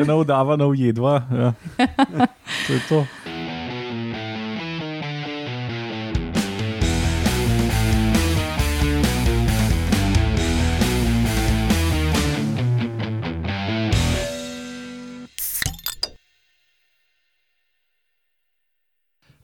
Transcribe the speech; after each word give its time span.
če 0.00 0.08
ne 0.08 0.16
vdava 0.22 0.56
na 0.56 0.70
ujedva. 0.70 1.14
Ja. 1.28 1.52
To 2.66 2.72
je 2.72 2.80
to. 2.88 3.04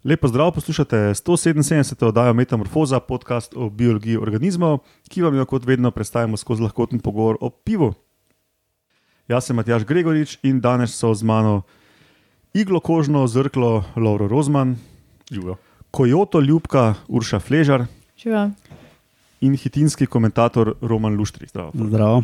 Lepo 0.06 0.28
zdrav, 0.30 0.52
poslušate 0.54 0.96
177. 0.96 2.04
oddajo 2.06 2.34
Metamorfoza, 2.34 3.00
podcast 3.00 3.56
o 3.56 3.68
biologiji 3.70 4.16
organizmov, 4.16 4.78
ki 5.10 5.26
vam 5.26 5.34
jo 5.34 5.44
kot 5.44 5.66
vedno 5.66 5.90
predstavimo 5.90 6.38
skozi 6.38 6.62
lahkoten 6.62 7.02
pogovor 7.02 7.36
o 7.40 7.50
pivu. 7.50 7.90
Jaz 9.26 9.48
sem 9.48 9.56
Matjaš 9.58 9.82
Gregorič 9.82 10.36
in 10.46 10.60
danes 10.62 10.92
so 10.94 11.10
z 11.10 11.26
mano 11.26 11.62
iglo 12.54 12.78
kožno 12.78 13.26
zrklo 13.26 13.82
Lauro 13.96 14.28
Rozman. 14.28 14.76
Kojoto 15.90 16.40
ljubka 16.40 16.94
Urša 17.08 17.40
Fležar 17.42 17.86
Živa. 18.14 18.50
in 19.40 19.56
hitinski 19.56 20.06
komentator 20.06 20.74
Roman 20.80 21.16
Luštri. 21.16 21.46
Zdravo. 21.46 21.72
Zdravo. 21.74 22.22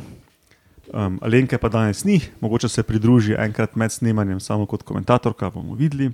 Um, 0.93 1.19
Alenke 1.23 1.59
pa 1.59 1.69
danes 1.69 2.05
ni, 2.05 2.20
mogoče 2.41 2.69
se 2.69 2.83
pridruži 2.83 3.34
enkrat 3.38 3.74
med 3.77 3.93
snemanjem, 3.93 4.41
samo 4.41 4.66
kot 4.66 4.82
komentatorka 4.82 5.51
bomo 5.51 5.74
videli. 5.74 6.12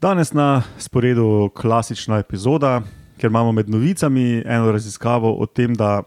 Danes 0.00 0.32
na 0.32 0.62
sporedu 0.78 1.50
klasična 1.54 2.18
epizoda, 2.18 2.82
ker 3.18 3.30
imamo 3.30 3.52
med 3.52 3.70
novicami 3.70 4.42
eno 4.46 4.72
raziskavo 4.72 5.34
o 5.34 5.46
tem, 5.46 5.74
da 5.74 6.02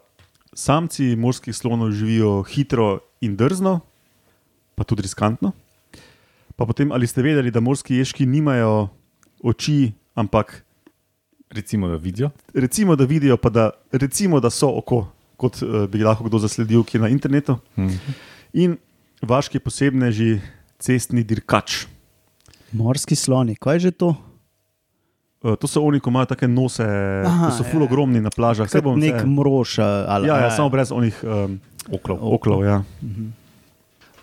samci 0.55 1.16
morskih 1.20 1.55
slonov 1.55 1.91
živijo 1.91 2.44
hitro 2.48 3.04
in 3.22 3.36
drzno, 3.36 3.80
pa 4.76 4.84
tudi 4.88 5.04
riskantno. 5.04 5.52
Pa 6.55 6.66
potem, 6.66 6.91
ali 6.91 7.08
ste 7.08 7.22
vedeli, 7.22 7.52
da 7.52 7.59
morski 7.59 8.00
ježki 8.00 8.26
nimajo 8.26 8.88
oči, 9.44 9.92
ampak 10.16 10.64
Recimo, 11.56 11.88
da 11.88 11.95
vidijo. 11.95 12.30
recimo, 12.53 12.95
da 12.95 13.06
vidijo, 13.06 13.38
pa 13.38 13.50
da, 13.50 13.70
recimo, 13.92 14.39
da 14.39 14.50
so 14.50 14.67
oko, 14.78 15.08
kot 15.38 15.62
uh, 15.62 15.86
bi 15.89 16.03
lahko 16.03 16.25
kdo 16.25 16.39
zasledil, 16.39 16.84
ki 16.84 16.97
je 16.97 17.02
na 17.02 17.09
internetu. 17.09 17.58
Mhm. 17.78 18.16
In 18.53 18.78
vaški 19.22 19.59
posebneži, 19.59 20.42
cestni 20.80 21.23
dirkač. 21.23 21.86
Morski 22.72 23.16
sloni, 23.16 23.56
kaj 23.56 23.75
je 23.75 23.80
že 23.80 23.92
to? 23.92 24.16
Uh, 25.45 25.53
to 25.61 25.69
so 25.69 25.83
oni, 25.85 25.99
ko 26.01 26.09
imajo 26.09 26.31
take 26.33 26.47
nose, 26.49 26.81
Aha, 26.81 27.51
ki 27.51 27.53
so 27.53 27.61
ja. 27.61 27.69
fulogromni 27.69 28.17
na 28.17 28.33
plažah. 28.33 28.65
Saj 28.65 28.81
bom 28.81 28.97
Nek 28.97 29.21
mrož 29.29 29.77
ali 29.77 30.25
Ja, 30.25 30.39
ja, 30.41 30.49
samo 30.49 30.73
brez 30.73 30.89
onih 30.89 31.13
um, 31.21 31.59
Oklov. 31.93 32.17
oklov. 32.17 32.65
Ja. 32.65 32.81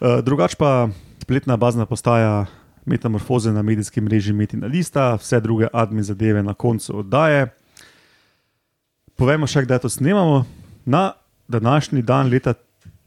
Uh, 0.03 0.19
drugač 0.19 0.59
pa 0.59 0.91
spletna 1.23 1.55
bazna 1.55 1.87
postaja 1.87 2.51
metamorfoze 2.85 3.53
na 3.55 3.63
medijskem 3.63 4.03
mreži 4.05 4.35
Metina 4.35 4.67
Lista, 4.67 5.15
vse 5.15 5.39
druge 5.41 5.71
admin 5.73 6.03
zadeve 6.03 6.43
na 6.43 6.59
koncu 6.59 6.99
oddaje. 6.99 7.55
Povejmo 9.15 9.47
še, 9.47 9.63
kdaj 9.63 9.87
to 9.87 9.89
snemamo. 9.89 10.43
Na 10.85 11.13
današnji 11.47 12.03
dan 12.03 12.27
leta 12.27 12.59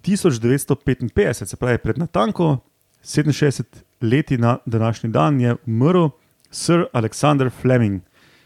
1955, 0.08 1.44
se 1.44 1.56
pravi 1.60 1.84
pred 1.84 2.00
natanko 2.00 2.64
67 3.04 3.64
leti 4.02 4.38
na 4.38 4.58
današnji 4.66 5.10
dan, 5.10 5.42
je 5.42 5.56
umrl 5.68 6.16
Sir 6.56 6.86
Alexander 6.96 7.50
Fleming, 7.52 8.00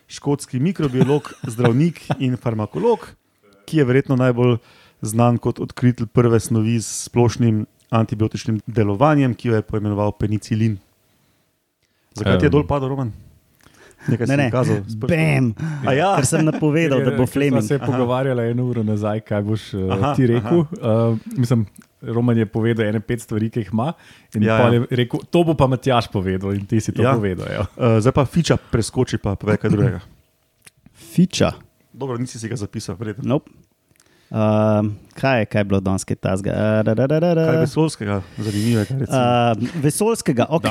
škotski 0.10 0.58
mikrobiolog, 0.60 1.30
zdravnik 1.54 2.02
in 2.18 2.38
farmakolog, 2.38 3.06
ki 3.70 3.78
je 3.78 3.86
verjetno 3.86 4.18
najbolj 4.18 4.58
znan 5.06 5.38
kot 5.38 5.60
odkritelj 5.62 6.10
prve 6.10 6.40
snovi 6.42 6.80
s 6.82 7.06
splošnim 7.06 7.64
antibiotičnim 7.94 8.60
delovanjem, 8.68 9.34
ki 9.34 9.52
jo 9.52 9.56
je 9.56 9.62
poimenoval 9.62 10.12
penicilin. 10.18 10.78
Zakaj 12.18 12.40
ti 12.42 12.50
je 12.50 12.54
dol 12.54 12.66
padel, 12.68 12.90
Roman? 12.90 13.12
Nekaj 14.08 14.26
Ne, 14.26 14.34
sem 14.34 14.40
ne, 14.40 14.48
kazal. 14.52 14.82
bam, 15.06 15.48
A 15.86 15.94
ja, 15.94 16.10
ker 16.18 16.26
sem 16.26 16.46
napovedal, 16.46 17.02
da 17.04 17.14
bo 17.14 17.26
Fleming. 17.28 17.62
se 17.64 17.76
je 17.76 17.80
Aha. 17.82 17.86
pogovarjala 17.86 18.46
eno 18.48 18.66
uro 18.66 18.84
nazaj, 18.84 19.22
kaj 19.28 19.42
boš 19.44 19.74
uh, 19.74 19.92
Aha, 19.92 20.14
ti 20.16 20.28
rekel. 20.28 20.60
Uh, 20.60 21.18
mislim, 21.38 21.66
Roman 22.02 22.38
je 22.38 22.46
povedal 22.46 22.88
ene 22.88 23.00
pet 23.00 23.20
stvari, 23.20 23.50
ki 23.50 23.60
jih 23.60 23.70
ima. 23.74 23.94
In 24.34 24.44
Ja, 24.44 24.58
ja, 24.62 24.74
ja. 24.74 24.86
rekel, 24.90 25.20
to 25.26 25.44
bo 25.44 25.54
pa 25.54 25.68
Matjaš 25.68 26.08
povedal 26.08 26.54
in 26.54 26.66
ti 26.66 26.80
si 26.80 26.92
to 26.92 27.02
Ja. 27.02 27.10
ja. 27.10 27.16
povedal. 27.16 27.48
Ja. 27.50 27.64
uh, 27.68 28.00
zdaj 28.00 28.14
pa 28.14 28.26
fiča 28.26 28.58
preskoči, 28.58 29.18
pa 29.18 29.36
pove 29.36 29.58
kaj 29.58 29.70
drugega. 29.70 30.00
Fiča. 31.14 31.52
Dobro, 31.92 32.18
nisi 32.18 32.40
si 32.40 32.48
ga 32.48 32.56
zapisal, 32.56 32.96
verjetno. 32.96 33.24
Nope. 33.26 33.52
Uh, 34.30 34.86
kaj, 35.14 35.40
je, 35.40 35.46
kaj 35.46 35.60
je 35.60 35.66
bilo 35.66 35.80
danes, 35.82 36.04
kaj 36.06 36.16
tazga? 36.18 36.54
Uh. 36.54 36.86
Kaj 36.86 37.58
vesolskega, 37.60 38.20
zanimivega? 38.38 38.98
Uh, 39.02 39.58
vesolskega, 39.82 40.46
ok. 40.50 40.68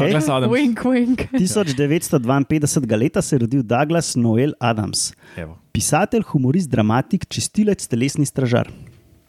Wink, 0.47 0.85
wink. 0.87 1.25
1952 1.33 2.97
leta 2.97 3.19
se 3.21 3.35
je 3.35 3.41
rodil 3.41 3.63
Douglas 3.63 4.15
Noel 4.15 4.55
Adams, 4.61 5.11
Evo. 5.37 5.59
pisatelj, 5.73 6.23
humorist, 6.31 6.71
dramatik, 6.71 7.27
čistilec, 7.27 7.83
telesni 7.87 8.27
stražar. 8.27 8.71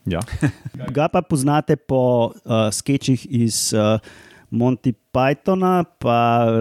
Ja. 0.10 0.20
Ga 0.92 1.08
pa 1.08 1.22
poznate 1.22 1.76
po 1.76 2.02
uh, 2.36 2.70
sketchih 2.70 3.26
iz 3.30 3.70
uh, 3.72 4.02
Monty 4.50 4.94
Pythona, 5.14 5.84
pa 5.84 6.20
uh, 6.44 6.56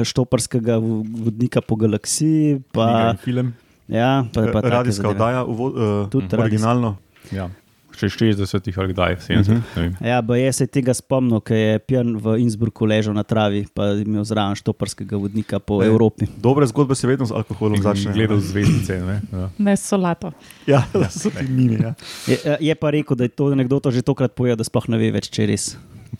Štoparskega 0.00 0.78
v- 0.78 1.02
vodnika 1.20 1.58
po 1.60 1.74
galaksiji, 1.74 2.62
pa, 2.70 3.14
film. 3.16 3.50
ja, 3.88 4.22
pa, 4.30 4.46
pa 4.48 4.60
Radijska 4.62 5.08
oddaja, 5.08 5.42
uh, 5.42 6.06
Tudi 6.06 6.24
radijska. 6.24 6.38
originalno. 6.38 6.96
Ja. 7.30 7.50
Še 7.92 8.08
60-ih 8.08 8.78
ali 8.80 8.94
kdaj, 8.94 9.16
70-ih. 9.26 9.48
Mhm. 9.48 9.62
ne 9.76 9.82
vem. 9.82 9.92
Ja, 10.00 10.20
ba 10.24 10.38
je 10.38 10.48
se 10.56 10.66
tega 10.66 10.94
spomnil, 10.96 11.42
ker 11.44 11.58
je 11.58 11.80
pijan 11.84 12.16
v 12.16 12.38
Innsbrucku 12.42 12.88
ležal 12.88 13.16
na 13.16 13.24
travi, 13.26 13.66
pa 13.68 13.92
je 13.92 14.06
imel 14.06 14.24
zraven 14.26 14.56
štoparskega 14.58 15.18
vodnika 15.20 15.60
po 15.60 15.82
E. 15.82 15.90
Evropi. 15.90 16.28
Dobre 16.40 16.66
zgodbe 16.70 16.96
se 16.98 17.06
vedno 17.06 17.28
z 17.28 17.36
alkoholom 17.36 17.76
In 17.78 17.84
začnejo. 17.84 18.16
Gledal 18.16 18.40
zvezdice. 18.40 18.98
Ne? 19.04 19.20
Ja. 19.32 19.48
Ne 19.58 19.76
solato. 19.76 20.32
Ja, 20.66 20.82
da 21.02 21.10
so 21.12 21.30
ti 21.30 21.44
mini. 21.48 21.78
Ja. 21.82 21.94
Je, 22.26 22.38
eh, 22.44 22.56
je 22.72 22.74
pa 22.74 22.90
rekel, 22.90 23.16
da 23.16 23.28
je 23.28 23.34
to 23.36 23.52
anekdoto 23.52 23.92
že 23.92 24.02
tokrat 24.02 24.32
povedal, 24.32 24.56
da 24.56 24.64
sploh 24.64 24.88
ne 24.88 24.98
ve 24.98 25.12
več, 25.12 25.28
če 25.28 25.44
je 25.44 25.48
res. 25.52 25.64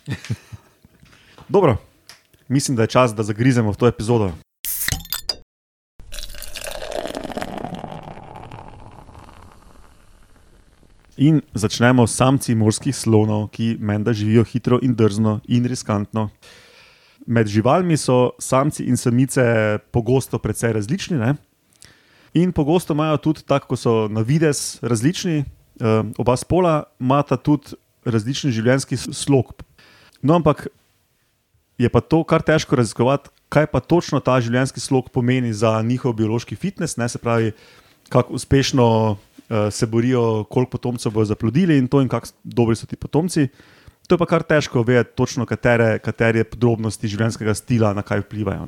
Dobro, 1.53 1.77
mislim, 2.47 2.77
da 2.77 2.85
je 2.85 2.95
čas, 2.95 3.13
da 3.15 3.23
zagrizemo 3.23 3.73
v 3.73 3.77
to 3.77 3.87
epizodo. 3.89 4.33
In 11.17 11.41
začnemo 11.53 12.07
s 12.09 12.17
samci 12.17 12.55
morskih 12.57 12.95
slonov, 12.95 13.51
ki 13.53 13.77
menda 13.77 14.13
živijo 14.13 14.43
hitro 14.49 14.79
in 14.81 14.95
drzno 14.97 15.41
in 15.45 15.65
riskantno. 15.69 16.29
Med 17.27 17.47
živalmi 17.47 17.97
so 17.97 18.33
samci 18.41 18.87
in 18.89 18.97
samice 18.97 19.77
pogosto 19.93 20.39
precej 20.41 20.73
različni. 20.73 21.17
Ne? 21.17 21.35
In 22.33 22.51
pogosto 22.51 22.97
imajo 22.97 23.17
tudi, 23.17 23.45
tako 23.45 23.75
kot 23.75 23.79
so 23.79 23.93
na 24.09 24.25
vides 24.25 24.81
različni, 24.81 25.45
eh, 25.45 26.03
oba 26.17 26.35
spola 26.35 26.83
imata 26.99 27.37
tudi 27.37 27.77
različen 28.05 28.51
življenjski 28.51 28.97
slog. 28.97 29.53
No, 30.21 30.35
ampak 30.35 30.67
je 31.77 31.89
pa 31.89 32.01
to 32.01 32.23
kar 32.23 32.41
težko 32.41 32.75
raziskovati, 32.75 33.29
kaj 33.49 33.67
pa 33.69 33.79
točno 33.79 34.19
ta 34.19 34.41
življenjski 34.41 34.79
slog 34.79 35.11
pomeni 35.13 35.53
za 35.53 35.81
njihov 35.81 36.13
biološki 36.17 36.55
fitness, 36.55 36.97
ne 36.97 37.09
se 37.09 37.21
pravi, 37.21 37.53
kako 38.09 38.33
uspešno 38.33 39.17
se 39.71 39.85
borijo, 39.85 40.43
koliko 40.49 40.77
potomcev 40.77 41.11
bodo 41.11 41.25
zaplodili 41.25 41.77
in 41.77 41.87
to, 41.87 42.01
in 42.01 42.07
kako 42.09 42.27
dobri 42.43 42.75
so 42.75 42.87
ti 42.87 42.95
potomci. 42.95 43.47
To 44.07 44.15
je 44.15 44.19
pa 44.19 44.25
kar 44.25 44.43
težko 44.43 44.83
vedeti, 44.83 45.15
točno 45.15 45.45
katere, 45.45 45.99
katere 46.03 46.43
podrobnosti 46.43 47.07
življenjskega 47.07 47.53
stila 47.55 47.93
na 47.93 48.03
kaj 48.03 48.25
vplivajo. 48.25 48.67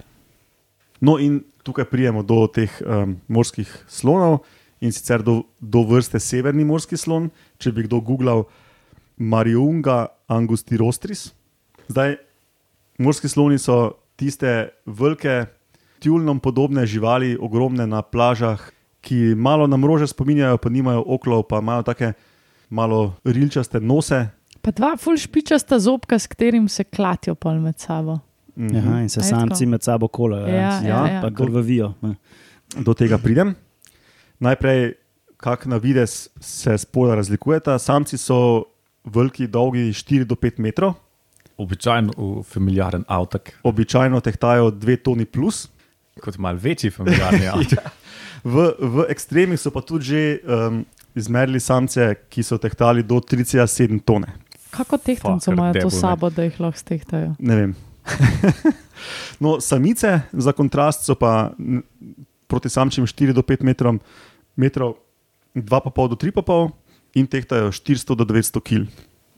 No, 1.02 1.18
in 1.20 1.42
tukaj 1.64 1.90
prijemo 1.90 2.24
do 2.24 2.46
teh 2.48 2.72
um, 2.86 3.18
morskih 3.28 3.72
slonov 3.92 4.46
in 4.80 4.94
sicer 4.96 5.24
do, 5.24 5.42
do 5.60 5.84
vrste 5.88 6.20
severni 6.24 6.64
morski 6.68 6.98
slon. 6.98 7.30
Če 7.60 7.74
bi 7.76 7.84
kdo 7.88 8.00
googlal 8.06 8.46
Mariunga 9.18 10.08
angustirostris. 10.32 11.30
Zdaj, 11.92 12.16
morski 12.98 13.30
sloni 13.32 13.60
so 13.60 13.98
tiste 14.16 14.72
velike, 14.86 15.46
tjulnom 16.00 16.40
podobne 16.40 16.86
živali, 16.88 17.36
ogromne 17.40 17.88
na 17.88 18.02
plažah, 18.02 18.62
ki 19.06 19.36
malo 19.38 19.68
na 19.68 19.78
mrože 19.78 20.08
spominjajo, 20.10 20.58
pa 20.58 20.70
nimajo 20.70 21.04
oklov, 21.08 21.44
pa 21.46 21.60
imajo 21.62 21.84
take 21.86 22.14
malo 22.70 23.14
rilčaste 23.24 23.78
nose. 23.80 24.24
Pa 24.62 24.72
dva 24.72 24.96
ful 24.98 25.14
špičasta 25.14 25.78
zobka, 25.80 26.18
s 26.18 26.26
katerim 26.28 26.66
se 26.68 26.84
klatijo 26.84 27.36
pol 27.36 27.60
med 27.62 27.78
sabo. 27.78 28.18
Mhm. 28.58 28.78
Aha, 28.78 29.00
in 29.02 29.10
se 29.10 29.22
samci 29.22 29.66
med 29.66 29.84
sabo 29.84 30.08
kolajo. 30.08 30.48
Ja, 30.48 30.56
Ja, 30.56 30.82
ja, 30.82 31.00
ja. 31.08 31.22
pa 31.22 31.30
krvavijo. 31.30 31.94
do 32.76 32.94
tega 32.94 33.18
pridem. 33.18 33.54
Najprej, 34.40 34.94
kako 35.38 35.70
na 35.70 35.78
vides 35.78 36.30
se 36.40 36.78
spola 36.78 37.16
razlikujeta. 37.16 37.80
Samci 37.80 38.18
so 38.18 38.64
veliki, 39.06 39.48
dolgi 39.48 39.94
4 39.94 40.24
do 40.24 40.36
5 40.36 40.60
metrov, 40.60 40.94
Običajno 41.58 42.12
v 42.18 42.44
familiaren 42.44 43.06
avtak, 43.08 43.54
običajno 43.64 44.20
tehtajo 44.20 44.72
2 44.72 44.98
toni 44.98 45.26
plus. 45.26 45.70
Kot 46.22 46.38
mal 46.38 46.56
večji 46.62 46.92
familiarni 46.92 47.48
avtak. 47.54 47.92
V, 48.44 48.70
v 48.80 49.06
ekstremih 49.10 49.60
so 49.60 49.72
pa 49.74 49.82
tudi 49.82 50.06
že 50.06 50.22
um, 50.46 50.84
izmerili 51.16 51.60
samce, 51.60 52.14
ki 52.30 52.44
so 52.44 52.60
tehtali 52.62 53.04
do 53.04 53.20
3,7 53.20 54.00
tone. 54.06 54.28
Kako 54.76 54.98
Fucker 54.98 55.54
imajo 55.54 55.88
to 55.88 55.90
sabo, 55.90 56.30
da 56.30 56.44
jih 56.44 56.60
lahko 56.60 56.80
stehtajo? 56.80 57.36
Ne 57.40 57.56
vem. 57.56 57.76
no, 59.44 59.58
samice 59.64 60.22
za 60.32 60.52
kontrast 60.52 61.08
so 61.08 61.16
pa 61.16 61.56
proti 62.48 62.70
samčim 62.70 63.08
4 63.08 63.34
do 63.34 63.42
5 63.42 63.64
metrom, 63.64 64.00
metrov, 64.56 65.00
2,5 65.56 66.10
do 66.12 66.16
3,5 66.16 66.72
in 67.16 67.28
tehtajo 67.28 67.72
400 67.72 68.16
do 68.16 68.26
900 68.28 68.62
kg. 68.62 68.84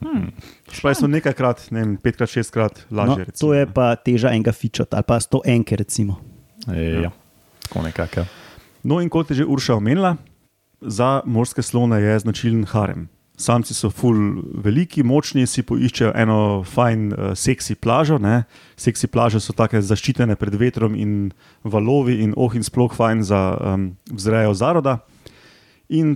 Hmm. 0.02 0.30
Spravi 0.74 0.96
so 0.96 1.08
nekajkrat, 1.10 1.70
ne 1.74 1.82
vem, 1.82 1.94
petkrat, 1.98 2.30
šestkrat 2.30 2.86
No, 2.90 2.98
lažje. 3.02 3.26
to 3.40 3.54
je 3.54 3.66
pa 3.66 3.96
teža 3.96 4.34
enega 4.34 4.52
fičota 4.54 4.98
ali 4.98 5.06
pa 5.08 5.18
100 5.22 5.42
enke. 5.46 5.78
Recimo. 5.78 6.37
E, 6.74 6.84
ja. 7.04 7.12
Tako 7.68 7.82
nekako. 7.82 8.20
ja. 8.20 8.26
No, 8.84 9.02
in 9.02 9.10
kot 9.10 9.30
je 9.30 9.42
že 9.42 9.46
Urša 9.46 9.76
omenila, 9.76 10.16
za 10.82 11.22
morske 11.26 11.62
slone 11.62 12.00
je 12.02 12.20
značilen 12.20 12.66
harem. 12.66 13.10
Samci 13.38 13.74
so 13.74 13.90
ful 13.94 14.42
veliki, 14.64 15.04
močni, 15.06 15.46
si 15.46 15.62
poiščejo 15.62 16.14
eno 16.18 16.64
fajn, 16.66 17.02
uh, 17.12 17.34
seksi 17.38 17.76
plažo. 17.78 18.18
Ne? 18.18 18.48
Seksi 18.80 19.10
plaže 19.14 19.42
so 19.44 19.54
tako 19.54 19.82
zaščitene 19.82 20.36
pred 20.36 20.56
vetrom 20.58 20.96
in 20.98 21.34
valovi, 21.62 22.18
in 22.24 22.34
oh, 22.34 22.56
in 22.58 22.66
sploh 22.66 22.96
fajn 22.98 23.22
za 23.28 23.42
um, 23.54 23.92
vzrejo 24.10 24.56
zaroda. 24.58 24.98
In 25.94 26.16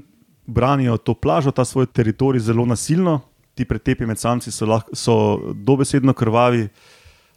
branijo 0.49 0.97
to 0.97 1.13
plažo, 1.13 1.51
ta 1.51 1.65
svoj 1.65 1.91
teritorij 1.93 2.41
zelo 2.41 2.65
nasilno. 2.65 3.19
Ti 3.53 3.67
pretepi 3.69 4.07
med 4.09 4.17
samci 4.17 4.49
so, 4.51 4.65
lahko, 4.65 4.95
so 4.95 5.15
dobesedno 5.53 6.15
krvavi, 6.17 6.69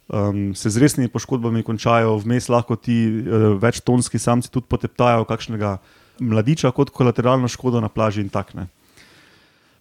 um, 0.07 0.55
se 0.55 0.69
z 0.69 0.77
resnimi 0.77 1.09
poškodbami 1.09 1.63
končajo, 1.63 2.17
vmes 2.23 2.49
lahko 2.49 2.75
ti 2.75 2.97
uh, 3.09 3.53
večtonski 3.61 4.19
samci 4.19 4.51
tudi 4.51 4.67
poteptajo 4.69 5.25
kakšnega 5.25 5.77
mladiča 6.19 6.71
kot 6.71 6.89
kolateralno 6.89 7.47
škodo 7.47 7.81
na 7.81 7.89
plaži 7.89 8.21
in 8.21 8.29
takne. 8.29 8.67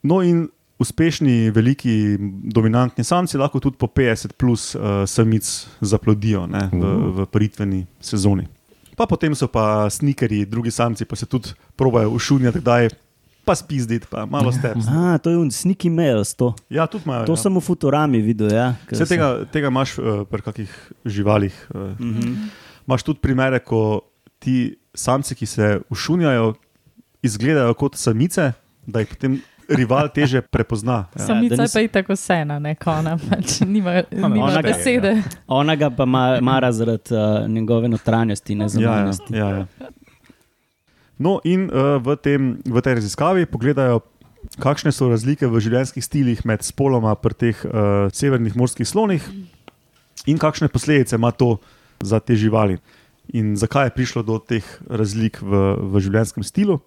No, 0.02 0.22
in 0.22 0.48
uspešni, 0.78 1.50
veliki, 1.54 2.16
dominantni 2.50 3.04
samci 3.04 3.38
lahko 3.38 3.60
tudi 3.60 3.78
po 3.78 3.86
50 3.86 4.32
plus 4.36 4.74
uh, 4.74 5.04
samic 5.06 5.46
zaplodijo 5.80 6.46
ne, 6.46 6.68
v, 6.72 6.92
v 7.14 7.26
paritveni 7.30 7.86
sezoni. 8.00 8.48
Pa 8.94 9.06
potem 9.10 9.34
so 9.34 9.48
pa 9.50 9.90
snikeri, 9.90 10.44
drugi 10.46 10.70
samci 10.70 11.04
pa 11.04 11.16
se 11.16 11.26
tudi 11.26 11.54
probajo 11.76 12.10
ušunjati, 12.14 12.60
kdaj 12.60 12.88
pa 13.44 13.54
spizditi, 13.54 14.06
pa 14.06 14.24
malo 14.24 14.48
step. 14.50 14.76
A, 14.88 15.18
to 15.18 15.30
je 15.30 15.36
un 15.36 15.50
sneaky 15.50 15.88
mails. 15.88 16.34
To, 16.34 16.54
Ja, 16.68 16.86
tudi 16.86 17.04
imajo. 17.04 17.24
to 17.24 17.32
ja. 17.32 17.36
sem 17.38 17.52
v 17.52 17.60
Futurami 17.60 18.18
videl. 18.20 18.48
Ja, 18.48 18.74
ker 18.84 18.96
Vse 18.96 19.06
tega, 19.06 19.44
tega 19.46 19.68
imaš 19.68 19.94
uh, 19.94 20.04
pri 20.24 20.42
kakih 20.42 20.70
živalih. 21.04 21.54
Uh, 21.68 21.80
mm 21.94 22.12
-hmm. 22.12 22.34
Imaš 22.84 23.02
tudi 23.02 23.18
primere, 23.18 23.58
ko 23.58 24.00
ti 24.38 24.56
samci, 24.94 25.34
ki 25.34 25.46
se 25.46 25.80
ušunjajo, 25.88 26.54
izgledajo 27.22 27.74
kot 27.74 27.94
samice, 27.96 28.52
da 28.86 29.00
jih 29.00 29.08
potem 29.08 29.40
rival 29.68 30.08
teže 30.08 30.40
prepozna. 30.42 31.04
Ja. 31.16 31.26
Samica 31.26 31.54
je 31.54 31.60
nis- 31.60 31.72
pa 31.72 31.80
i 31.80 31.88
tako 31.88 32.16
sena, 32.16 32.58
ne 32.58 32.74
kona, 32.74 33.18
pač 33.20 33.60
nima, 33.62 34.02
nima 34.10 34.44
Ona 34.44 34.54
ga- 34.54 34.62
besede. 34.64 35.22
Ona 35.48 35.76
ga 35.76 35.90
pa 35.90 36.04
ma, 36.04 36.38
mara 36.40 36.72
zaradi 36.72 37.10
uh, 37.10 37.48
njegove 37.48 37.88
notranjosti, 37.88 38.54
ne 38.54 38.60
Ja, 38.60 38.64
ja, 38.64 38.68
zunanjosti. 38.68 39.34
ja, 39.34 39.48
ja. 39.48 39.66
No, 41.18 41.38
in 41.44 41.70
uh, 41.70 42.02
v, 42.02 42.16
tem, 42.18 42.40
v 42.64 42.78
tej 42.82 42.98
raziskavi 42.98 43.46
pogledajo, 43.46 44.02
kakšne 44.58 44.90
so 44.92 45.08
razlike 45.08 45.46
v 45.46 45.60
življenjskih 45.62 46.04
stilih 46.04 46.40
med 46.44 46.60
spoloma 46.66 47.14
pri 47.14 47.34
teh 47.34 47.56
uh, 47.64 48.10
severnih 48.12 48.56
morskih 48.58 48.84
slonih 48.84 49.22
in 50.26 50.36
kakšne 50.36 50.68
posledice 50.68 51.16
ima 51.16 51.30
to 51.30 51.58
za 52.02 52.18
te 52.20 52.36
živali. 52.36 52.76
In 53.32 53.54
zakaj 53.56 53.88
je 53.88 53.96
prišlo 53.96 54.20
do 54.22 54.36
teh 54.36 54.64
razlik 54.84 55.38
v, 55.40 55.52
v 55.80 56.02
življenjskem 56.02 56.44
stilu. 56.44 56.80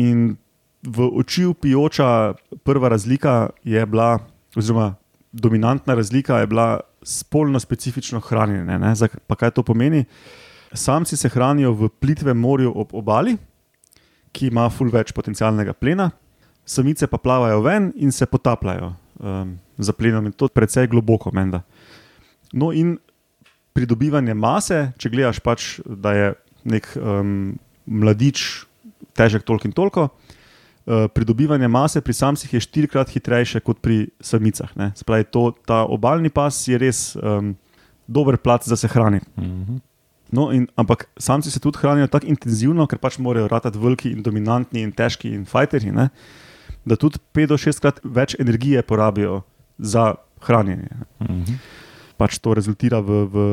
In 0.00 0.38
v 0.80 0.98
oči 1.12 1.44
upijoča 1.44 2.34
prva 2.64 2.88
razlika 2.88 3.52
je 3.62 3.82
bila, 3.86 4.22
oziroma 4.56 4.94
dominantna 5.32 5.94
razlika 5.94 6.40
je 6.40 6.46
bila 6.46 6.80
spolno 7.02 7.60
specifično 7.60 8.20
hranjenje. 8.20 8.78
ne. 8.78 8.94
Zak- 8.94 9.18
Pa 9.26 9.34
kaj 9.34 9.50
to 9.50 9.62
pomeni? 9.62 10.06
Samci 10.74 11.16
se 11.16 11.28
hranijo 11.28 11.72
v 11.72 11.88
plitvem 12.00 12.38
morju 12.38 12.72
ob 12.76 12.94
obali, 12.94 13.36
ki 14.32 14.48
ima 14.48 14.68
ful 14.72 14.88
več 14.92 15.12
potencialnega 15.12 15.74
plena, 15.76 16.10
samice 16.64 17.06
pa 17.06 17.18
plavajo 17.20 17.60
ven 17.60 17.90
in 17.96 18.12
se 18.12 18.26
potapljajo 18.26 18.92
um, 19.20 19.58
za 19.78 19.92
plenom 19.92 20.26
in 20.26 20.32
to 20.32 20.48
precej 20.48 20.88
globoko, 20.88 21.30
menda. 21.34 21.62
No, 22.52 22.72
in 22.72 22.96
pridobivanje 23.76 24.34
mase, 24.34 24.80
če 25.00 25.12
gledaš 25.12 25.40
pač, 25.44 25.78
da 25.84 26.12
je 26.16 26.32
nek 26.68 26.88
um, 26.96 27.52
mladič 27.86 28.64
težek 29.16 29.44
toliko 29.44 29.68
in 29.68 29.76
toliko. 29.76 30.08
Uh, 30.82 31.06
pridobivanje 31.12 31.68
mase 31.68 32.00
pri 32.02 32.14
samcih 32.16 32.54
je 32.54 32.64
štirikrat 32.64 33.12
hitrejše 33.12 33.60
kot 33.60 33.78
pri 33.84 34.08
samicah. 34.20 34.72
ne. 34.76 34.92
Se 34.96 35.04
Pravi, 35.04 35.24
to, 35.24 35.52
ta 35.66 35.84
obaljni 35.84 36.30
pas 36.30 36.56
je 36.68 36.78
res 36.78 37.12
um, 37.16 37.54
dober 38.06 38.36
plat 38.36 38.64
za 38.64 38.76
se 38.76 38.88
hraniti. 38.88 39.26
Mhm. 39.36 39.91
No, 40.32 40.48
in, 40.52 40.66
ampak 40.80 41.06
samci 41.20 41.50
se 41.52 41.60
tudi 41.60 41.78
hranijo 41.78 42.08
tako 42.08 42.30
intenzivno, 42.32 42.86
ker 42.88 42.96
pač 42.98 43.18
morajo 43.20 43.50
ratati 43.52 43.78
veliki 43.78 44.14
in 44.14 44.22
dominantni 44.24 44.80
in 44.80 44.92
težki 44.96 45.28
in 45.36 45.44
fajterji, 45.44 45.92
ne, 45.92 46.08
da 46.88 46.96
tudi 46.96 47.20
5 47.36 47.50
do 47.50 47.58
6 47.60 47.82
krat 47.84 48.00
več 48.02 48.34
energije 48.40 48.80
porabijo 48.82 49.42
za 49.78 50.14
hranjenje. 50.46 50.88
Mhm. 51.20 51.58
Pač 52.16 52.38
to 52.38 52.54
rezultira 52.54 53.00
v, 53.02 53.24
v, 53.28 53.44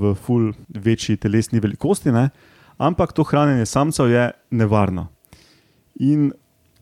v 0.00 0.12
ful 0.22 0.52
večji 0.68 1.16
telesni 1.18 1.60
velikosti, 1.62 2.12
ne, 2.14 2.28
ampak 2.78 3.14
to 3.16 3.26
hranjenje 3.26 3.66
samcev 3.66 4.10
je 4.12 4.28
nevarno. 4.54 5.08
In 5.98 6.30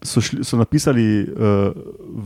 so, 0.02 0.20
šli, 0.20 0.44
so 0.44 0.60
napisali 0.60 1.24
uh, 1.24 1.72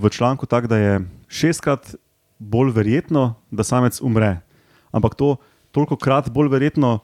v 0.03 0.11
članku 0.11 0.47
tako, 0.47 0.67
da 0.67 0.81
je 0.81 0.99
šestkrat 1.29 1.95
bolj 2.39 2.75
verjetno, 2.75 3.37
da 3.51 3.63
samec 3.65 4.01
umre. 4.03 4.41
Ampak 4.91 5.15
to 5.15 5.37
toliko 5.71 5.97
krat 5.97 6.29
bolj 6.35 6.51
verjetno 6.53 6.99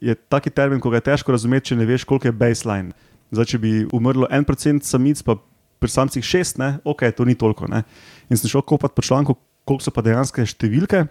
je 0.00 0.14
taki 0.14 0.50
termin, 0.50 0.80
ko 0.80 0.90
ga 0.90 1.00
je 1.00 1.08
težko 1.12 1.32
razumeti, 1.32 1.70
če 1.70 1.78
ne 1.78 1.86
veš, 1.88 2.04
koliko 2.08 2.30
je 2.30 2.36
baseline. 2.36 2.96
Zdaj, 3.30 3.52
če 3.52 3.60
bi 3.62 3.72
umrlo 3.94 4.26
1% 4.32 4.86
samic, 4.86 5.22
pa 5.22 5.36
pri 5.80 5.92
samcih 5.92 6.24
6, 6.24 6.58
ne, 6.60 6.70
ok, 6.84 7.06
to 7.16 7.24
ni 7.28 7.36
toliko. 7.38 7.68
Ne. 7.70 7.84
In 8.32 8.40
sem 8.40 8.50
šel 8.50 8.64
kopati 8.66 8.96
po 8.96 9.04
članku, 9.04 9.36
koliko 9.68 9.84
so 9.84 9.92
pa 9.94 10.04
dejansko 10.04 10.44
številke. 10.48 11.04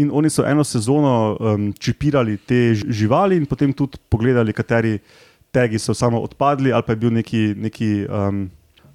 In 0.00 0.10
oni 0.10 0.32
so 0.32 0.42
eno 0.42 0.64
sezono 0.66 1.12
um, 1.38 1.68
čipirali 1.78 2.34
te 2.42 2.74
živali, 2.74 3.38
in 3.38 3.46
potem 3.46 3.72
tudi 3.76 4.00
pogledali, 4.10 4.56
kateri 4.56 4.98
tegi 5.54 5.78
so 5.78 5.94
samo 5.94 6.18
odpadli, 6.24 6.72
ali 6.74 6.82
pa 6.82 6.96
je 6.96 7.00
bil 7.04 7.14
neki, 7.14 7.42
neki, 7.54 7.90
um, 8.10 8.48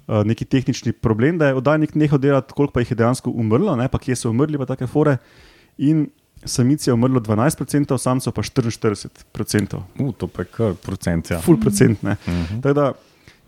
uh, 0.04 0.20
neki 0.28 0.44
tehnični 0.44 0.92
problem, 0.92 1.40
da 1.40 1.48
je 1.48 1.56
oddajnik 1.56 1.96
nehal 1.96 2.20
delati, 2.20 2.52
koliko 2.52 2.76
pa 2.76 2.84
jih 2.84 2.92
je 2.92 3.00
dejansko 3.00 3.32
umrlo, 3.32 3.78
ne, 3.80 3.88
pa 3.88 3.98
kje 4.02 4.18
so 4.20 4.34
umrli, 4.34 4.60
pa 4.60 4.68
take 4.68 4.90
fore. 4.90 5.16
In 5.80 6.10
samic 6.44 6.86
je 6.86 6.92
umrlo 6.92 7.20
12%, 7.20 7.98
samcev 7.98 8.32
pa 8.32 8.42
44%. 8.42 9.80
Uh, 9.98 10.14
to 10.14 10.26
pa 10.26 10.42
je 10.42 10.46
kar 10.46 10.74
procent. 10.74 11.30
Ja. 11.30 11.40
Full 11.40 11.60
procent. 11.60 12.02
Ne. 12.02 12.16
Mhm. 12.26 12.60
Tako 12.60 12.74
da 12.74 12.92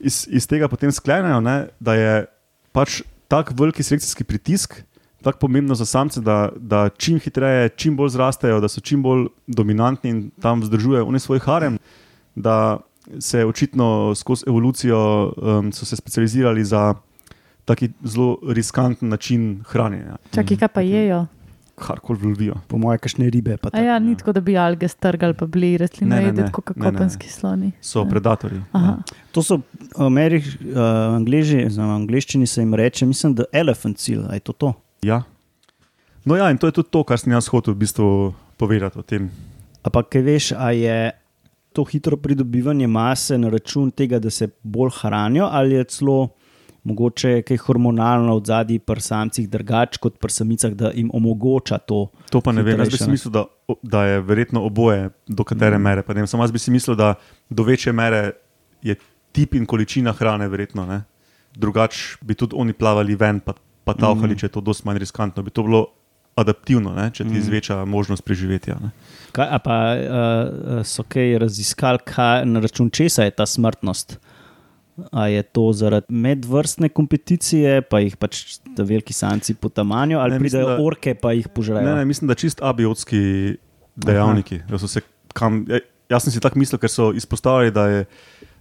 iz, 0.01 0.27
iz 0.31 0.47
tega 0.47 0.69
potem 0.69 0.93
sklenejo, 0.93 1.41
ne, 1.41 1.67
da 1.81 1.95
je 1.95 2.25
pač 2.73 3.03
tak 3.29 3.53
veliki 3.59 3.83
selekcijski 3.83 4.25
pritisk. 4.25 4.83
Tako 5.23 5.39
pomembno 5.39 5.75
za 5.79 5.87
samce, 5.87 6.21
da, 6.21 6.51
da 6.57 6.89
čim 6.99 7.21
hitreje, 7.23 7.69
čim 7.79 7.97
bolj 7.97 8.17
zrastejo, 8.17 8.59
da 8.61 8.69
so 8.69 8.83
čim 8.83 9.03
bolj 9.03 9.29
dominantni 9.47 10.11
in 10.11 10.23
tam 10.43 10.65
vzdržujejo 10.65 11.07
oni 11.07 11.21
svoj 11.23 11.39
harem, 11.45 11.79
da 12.35 12.81
se 13.21 13.45
očitno 13.47 14.15
skozi 14.15 14.45
evolucijo 14.49 14.99
um, 15.37 15.73
so 15.73 15.87
se 15.87 15.97
specializirali 15.97 16.65
za 16.65 16.95
taki 17.65 17.91
zelo 18.03 18.39
riskanten 18.49 19.09
način 19.09 19.63
hranjenja, 19.67 20.17
Čakaj, 20.35 20.57
kaj 20.57 20.69
pa 20.69 20.81
jejo? 20.81 21.27
Karkoli 21.75 22.19
lovijo. 22.23 22.55
Po 22.69 22.79
mojem, 22.79 22.99
kašne 22.99 23.31
ribe. 23.31 23.57
pa 23.57 23.69
A 23.69 23.71
tako. 23.71 23.85
ja, 23.85 23.99
ni 23.99 24.17
tako, 24.17 24.33
da 24.33 24.41
bi 24.41 24.57
alge 24.59 24.89
strgali, 24.89 25.35
pa 25.35 25.47
bili 25.47 25.73
Ne, 25.73 25.79
rastlina 25.79 26.21
ne, 26.21 26.33
ne, 26.33 26.49
kot 26.53 26.73
kopenski 26.81 27.29
sloni. 27.29 27.73
So 27.81 27.99
Ja. 28.01 28.05
predatorji. 28.09 28.61
Aha. 28.73 28.99
To 29.33 29.43
so 29.43 29.61
Amerik, 29.97 30.45
uh, 30.45 30.79
Angleži, 31.17 31.65
v 31.69 31.81
angleščini 31.81 32.47
se 32.47 32.61
jim 32.63 32.75
reče, 32.75 33.07
mislim, 33.07 33.35
da 33.35 33.45
elephant 33.53 33.99
seal, 33.99 34.23
je 34.33 34.41
to 34.41 34.53
to. 34.53 34.73
Ja. 35.03 35.23
No, 36.25 36.37
ja, 36.37 36.51
in 36.51 36.59
to 36.59 36.67
je 36.67 36.73
tudi 36.73 36.89
to, 36.91 37.05
kar 37.05 37.19
sem 37.19 37.33
jaz 37.33 37.49
hotel 37.49 37.75
v 37.75 37.79
bistvu 37.79 38.35
povedati 38.57 38.99
o 38.99 39.03
tem. 39.03 39.31
Ampak, 39.83 40.09
kaj 40.09 40.23
veš, 40.23 40.53
a 40.53 40.71
je 40.71 41.11
to 41.73 41.85
hitro 41.85 42.17
pridobivanje 42.17 42.87
mase 42.87 43.39
na 43.39 43.49
račun 43.49 43.91
tega, 43.91 44.19
da 44.19 44.31
se 44.31 44.49
bolj 44.63 44.91
hranijo, 45.03 45.49
ali 45.51 45.75
je 45.75 45.85
celo 45.85 46.29
mogoče 46.85 47.43
kaj 47.43 47.57
hormonalno 47.59 48.37
od 48.37 48.47
zadaj 48.47 48.79
pri 48.81 49.01
samcih 49.01 49.49
drugače 49.49 49.99
kot 49.99 50.19
pri 50.19 50.31
samicah, 50.31 50.73
da 50.73 50.91
jim 50.91 51.11
omogoča 51.13 51.79
to. 51.79 52.09
To 52.31 52.41
pa 52.41 52.53
ne 52.53 52.63
vem. 52.63 52.79
Jaz 52.79 52.89
bi 52.89 52.97
si 52.97 53.11
mislil, 53.11 53.33
da, 53.33 53.45
da 53.83 54.05
je 54.05 54.21
verjetno 54.21 54.63
oboje, 54.63 55.11
do 55.29 55.45
katere 55.45 55.77
Mhm. 55.77 55.83
mere. 55.83 56.03
vem. 56.09 56.27
Samo 56.27 56.43
jaz 56.43 56.53
bi 56.53 56.59
si 56.59 56.71
mislil, 56.71 56.97
da 56.97 57.15
do 57.51 57.63
večje 57.63 57.93
mere 57.93 58.31
je 58.83 58.95
tip 59.33 59.55
in 59.55 59.67
količina 59.67 60.13
hrane 60.13 60.49
verjetno. 60.49 60.87
Ne? 60.87 61.03
Drugače 61.55 61.97
bi 62.21 62.35
tudi 62.35 62.55
oni 62.57 62.73
plavali 62.73 63.15
ven, 63.15 63.41
pa, 63.41 63.53
pa 63.85 63.95
tavhali, 63.95 64.29
Mhm. 64.29 64.37
če 64.37 64.47
je 64.47 64.51
to 64.51 64.61
dosti 64.61 64.87
manj 64.87 64.99
riskantno. 64.99 65.43
Bi 65.43 65.51
to 65.51 65.63
bilo 65.63 65.87
adaptivno, 66.35 66.93
ne? 66.93 67.11
če 67.11 67.25
ti 67.25 67.31
Mhm. 67.31 67.41
zveča 67.41 67.85
možnost 67.85 68.25
preživetja. 68.25 68.75
Ne? 68.81 68.91
Kaj, 69.33 69.59
pa 69.59 69.77
uh, 69.95 70.07
so 70.83 71.03
kaj 71.03 71.39
raziskali, 71.39 71.99
kaj, 72.01 72.45
na 72.45 72.61
račun 72.61 72.91
česa 72.91 73.23
je 73.23 73.31
ta 73.31 73.47
smrtnost. 73.47 74.19
A 75.11 75.27
je 75.27 75.43
to 75.43 75.73
zaradi 75.73 76.07
medvrstne 76.11 76.89
kompeticije, 76.89 77.81
pa 77.83 78.01
jih 78.01 78.17
pač 78.17 78.43
veliki 78.77 79.13
samci 79.13 79.55
potamanjo, 79.55 80.19
ali 80.19 80.31
Ne, 80.31 80.39
ne, 80.39 80.43
mislim, 80.43 80.61
pridejo 80.61 80.77
da- 80.77 80.85
orke, 80.85 81.15
pa 81.15 81.33
jih 81.33 81.49
požrejo. 81.49 81.81
Ne, 81.81 81.95
ne, 81.95 82.05
mislim, 82.05 82.29
da 82.29 82.35
čist 82.35 82.61
abiotski 82.63 83.57
dejavniki. 83.97 84.61
Kam, 85.33 85.65
ja, 85.69 85.81
jaz 86.11 86.23
sem 86.23 86.33
si 86.33 86.41
tako 86.41 86.59
mislil, 86.59 86.79
ker 86.79 86.91
so 86.91 87.13
izpostavili, 87.13 87.71
da 87.71 87.87
je, 87.89 88.05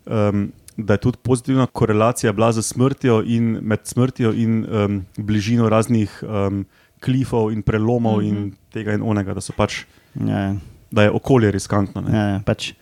um, 0.07 0.45
da 0.77 0.93
je 0.93 0.97
tudi 0.99 1.17
pozitivna 1.19 1.67
korelacija 1.67 2.31
bila 2.31 2.51
z 2.51 2.61
smrtjo 2.63 3.23
in 3.27 3.59
med 3.61 3.83
smrtjo 3.83 4.31
in 4.33 4.63
um, 4.63 5.01
bližino 5.17 5.69
raznih 5.69 6.23
um, 6.23 6.63
klifov 6.99 7.51
in 7.51 7.61
prelomov 7.61 8.17
mm 8.17 8.23
-hmm. 8.23 8.29
in 8.29 8.53
tega 8.71 8.93
in 8.93 9.01
onega, 9.03 9.33
da, 9.33 9.41
so 9.41 9.53
pač, 9.57 9.83
Ja, 10.15 10.55
da 10.91 11.03
je 11.03 11.11
okolje 11.11 11.51
riskantno. 11.51 12.01
ne. 12.01 12.17
ja, 12.17 12.41
pač 12.45 12.73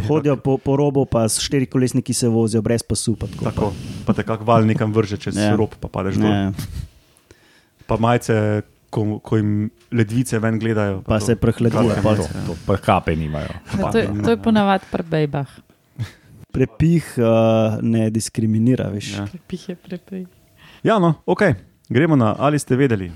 hodijo 0.00 0.36
po, 0.36 0.56
po 0.56 0.76
robu, 0.76 1.04
pa 1.04 1.24
s 1.24 1.38
štiri 1.38 1.66
kolesniki 1.66 2.12
se 2.12 2.28
vozijo 2.28 2.62
brez 2.62 2.82
pasu. 2.82 3.16
Pa 3.16 3.26
tako, 3.26 3.44
Tako, 3.44 3.66
pa 4.06 4.12
te 4.12 4.22
kak 4.22 4.40
val 4.40 4.62
nekam 4.62 4.90
vrže 4.90 5.16
čez 5.18 5.34
Ja. 5.34 5.56
rob, 5.56 5.74
pa 5.74 5.88
padeš 5.88 6.16
dol. 6.16 6.28
Ja, 6.28 6.52
Pa 7.86 7.96
majce, 7.96 8.62
ko, 8.86 9.18
ko 9.18 9.36
jim 9.36 9.66
ledvice 9.90 10.38
ven 10.38 10.56
gledajo. 10.56 11.02
pa 11.02 11.18
to. 11.18 11.26
se 11.26 11.36
prehladijo. 11.36 11.90
Pol. 12.02 12.16
To, 12.16 12.26
to 12.46 12.54
pa 12.62 12.76
kape 12.76 13.16
nimajo. 13.16 13.50
Ja, 13.72 13.90
to, 13.90 13.98
je, 13.98 14.06
to 14.22 14.30
je 14.30 14.38
ponavadi 14.38 14.84
pri 14.86 15.02
bejbah. 15.04 15.50
Prepih 16.48 17.14
uh, 17.16 17.24
ne 17.80 18.10
diskriminira, 18.10 18.88
veš. 18.88 19.12
Ja. 19.12 19.26
Prepih 19.26 19.68
je 19.68 19.74
prepih. 19.76 20.26
Ja, 20.82 20.98
no, 20.98 21.14
ok, 21.22 21.42
gremo 21.88 22.16
na 22.16 22.34
ali 22.38 22.58
ste 22.58 22.74
vedeli. 22.74 23.10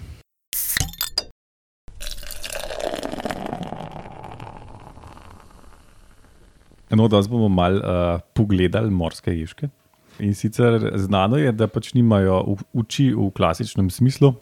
No, 6.90 7.08
danes 7.08 7.28
bomo 7.28 7.48
malo 7.48 7.80
uh, 7.80 8.20
pogledali 8.36 8.90
morske 8.90 9.32
ježke. 9.32 9.70
In 10.22 10.34
sicer 10.34 10.78
znano 11.00 11.40
je, 11.40 11.52
da 11.52 11.66
pač 11.66 11.92
nimajo 11.96 12.56
oči 12.76 13.08
v 13.16 13.30
klasičnem 13.34 13.88
smislu, 13.90 14.34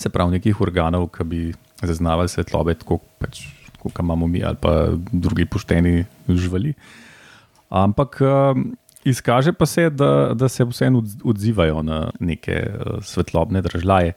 se 0.00 0.08
pravi, 0.08 0.38
nekih 0.38 0.60
organov, 0.62 1.10
ki 1.12 1.26
bi 1.28 1.40
zaznavali 1.82 2.30
svetlobe, 2.30 2.78
tako 2.80 3.00
pač, 3.20 3.42
kot 3.80 3.98
imamo 4.00 4.28
mi 4.30 4.44
ali 4.44 4.56
pa 4.60 4.92
drugi 5.12 5.44
pošteni 5.44 6.04
živali. 6.28 6.72
Ampak 7.68 8.20
uh, 8.24 8.56
izkaže 9.04 9.52
pa 9.52 9.66
se, 9.66 9.90
da, 9.90 10.32
da 10.34 10.48
se 10.48 10.64
vseeno 10.64 11.02
odz- 11.02 11.20
odzivajo 11.24 11.82
na 11.82 12.06
neke 12.20 12.62
uh, 12.62 13.02
svetlobne 13.04 13.62
držaje. 13.62 14.14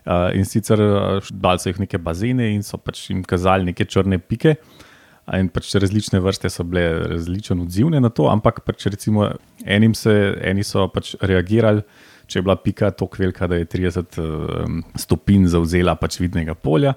Uh, 0.00 0.32
in 0.34 0.48
sicer 0.48 0.80
uh, 0.80 1.30
dali 1.30 1.60
so 1.60 1.68
jih 1.68 1.84
neke 1.84 1.98
bazene 2.00 2.54
in 2.54 2.64
so 2.66 2.80
pač 2.80 3.10
jim 3.10 3.22
kazali 3.22 3.68
neke 3.68 3.84
črne 3.84 4.18
pike. 4.18 4.56
A 4.56 4.89
In 5.38 5.48
pač 5.52 5.74
različne 5.78 6.18
vrste 6.22 6.50
so 6.50 6.64
bile 6.66 6.84
različno 7.12 7.62
odzivne 7.62 8.00
na 8.02 8.10
to, 8.10 8.26
ampak 8.30 8.64
pač 8.66 8.88
recimo 8.90 9.28
enim 9.64 9.94
se, 9.94 10.14
eni 10.42 10.64
so 10.66 10.88
pač 10.90 11.14
reagirali, 11.22 11.84
če 12.26 12.38
je 12.38 12.46
bila 12.46 12.56
pika 12.58 12.90
tako 12.90 13.22
velika, 13.22 13.46
da 13.50 13.60
je 13.60 13.68
30 13.70 14.18
um, 14.22 14.80
stopinj 14.98 15.46
zauzela 15.54 15.94
pač 15.98 16.18
vidnega 16.22 16.54
polja. 16.54 16.96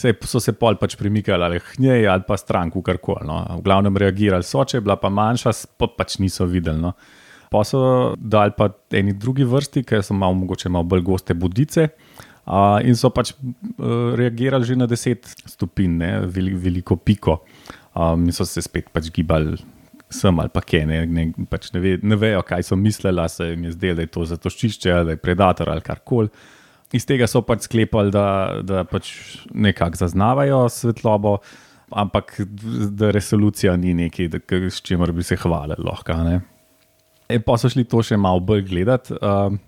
Sej 0.00 0.16
so 0.26 0.40
se 0.42 0.56
pol 0.58 0.78
pač 0.80 0.96
premikali 0.98 1.44
ali 1.46 1.60
k 1.62 1.78
njej 1.84 2.08
ali 2.10 2.24
pa 2.26 2.38
stran, 2.40 2.72
karkoli. 2.72 3.26
No. 3.28 3.42
V 3.60 3.62
glavnem 3.66 3.96
reagirali 4.00 4.42
so, 4.42 4.64
če 4.64 4.80
je 4.80 4.86
bila 4.86 4.96
pa 4.98 5.12
manjša, 5.12 5.52
pa 5.78 5.88
pač 5.92 6.18
niso 6.18 6.48
videli. 6.50 6.80
No. 6.80 6.94
Pa 7.52 7.62
so 7.68 8.14
dali 8.18 8.56
pa 8.56 8.72
eni 8.90 9.12
drugi 9.12 9.44
vrsti, 9.46 9.84
ki 9.86 10.02
so 10.02 10.16
malo, 10.16 10.34
mogoče 10.40 10.72
malo 10.72 10.88
bolj 10.88 11.04
goste 11.06 11.36
budice. 11.38 11.92
Uh, 12.44 12.76
in 12.84 12.96
so 12.98 13.08
pač 13.08 13.32
uh, 13.32 14.12
reagirali 14.18 14.68
že 14.68 14.76
na 14.76 14.88
10 14.90 15.48
stopinj, 15.48 15.94
ne, 16.00 16.10
veli, 16.28 16.52
veliko 16.52 16.96
piko. 16.96 17.40
Um, 17.94 18.26
in 18.28 18.36
so 18.36 18.44
se 18.44 18.60
spet 18.64 18.90
pač 18.92 19.08
gibali 19.14 19.56
sem 20.14 20.40
ali 20.40 20.52
pa 20.52 20.62
kje, 20.62 20.82
ne, 20.88 20.98
ne, 21.10 21.24
pač 21.50 21.70
ne, 21.74 21.82
ve, 21.82 21.96
ne 22.02 22.18
vejo, 22.18 22.42
kaj 22.46 22.66
so 22.68 22.78
mislili, 22.78 23.20
a 23.20 23.28
se 23.30 23.50
jim 23.50 23.66
je 23.66 23.74
zdelo, 23.74 23.98
da 23.98 24.06
je 24.06 24.12
to 24.14 24.24
zatočišče, 24.30 24.92
ali 24.92 25.16
predator 25.20 25.70
ali 25.72 25.84
karkoli. 25.84 26.30
Iz 26.94 27.06
tega 27.08 27.26
so 27.30 27.42
pač 27.42 27.66
sklepali, 27.66 28.12
da, 28.14 28.26
da 28.62 28.84
pač 28.86 29.10
nekako 29.50 29.98
zaznavajo 30.04 30.64
svetlobo, 30.70 31.38
ampak 31.94 32.36
da 32.94 33.10
resolucija 33.14 33.74
ni 33.80 33.94
nekaj, 34.04 34.30
da, 34.36 34.42
s 34.70 34.82
čimer 34.84 35.12
bi 35.12 35.26
se 35.26 35.38
hvalili. 35.40 35.82
Lahko. 35.84 36.18
In 37.34 37.42
pa 37.42 37.58
so 37.58 37.70
šli 37.72 37.86
to 37.88 38.02
še 38.04 38.18
malo 38.20 38.42
bolj 38.44 38.66
gledati 38.68 39.16
um, 39.18 39.58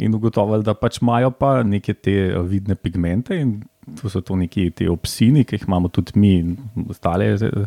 in 0.00 0.14
ugotovili, 0.16 0.64
da 0.64 0.74
pač 0.74 1.00
imajo 1.02 1.30
pa 1.36 1.60
neke 1.66 1.94
te 1.94 2.16
eh, 2.30 2.38
vidne 2.48 2.76
pigmente 2.76 3.36
in 3.36 3.60
to 4.00 4.10
so 4.10 4.20
to 4.20 4.36
neki 4.38 4.70
ti 4.76 4.88
obsini, 4.88 5.44
ki 5.44 5.58
jih 5.58 5.66
imamo 5.68 5.90
tudi 5.92 6.18
mi 6.20 6.34
in 6.38 6.54
ostale 6.88 7.32
eh, 7.34 7.66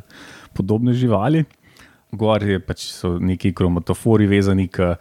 podobne 0.54 0.94
živali. 0.98 1.44
Gor 2.14 2.44
je 2.46 2.60
pač 2.62 2.88
so 2.94 3.18
neki 3.20 3.54
kromatofori 3.58 4.28
vezani, 4.30 4.68
ki 4.70 4.92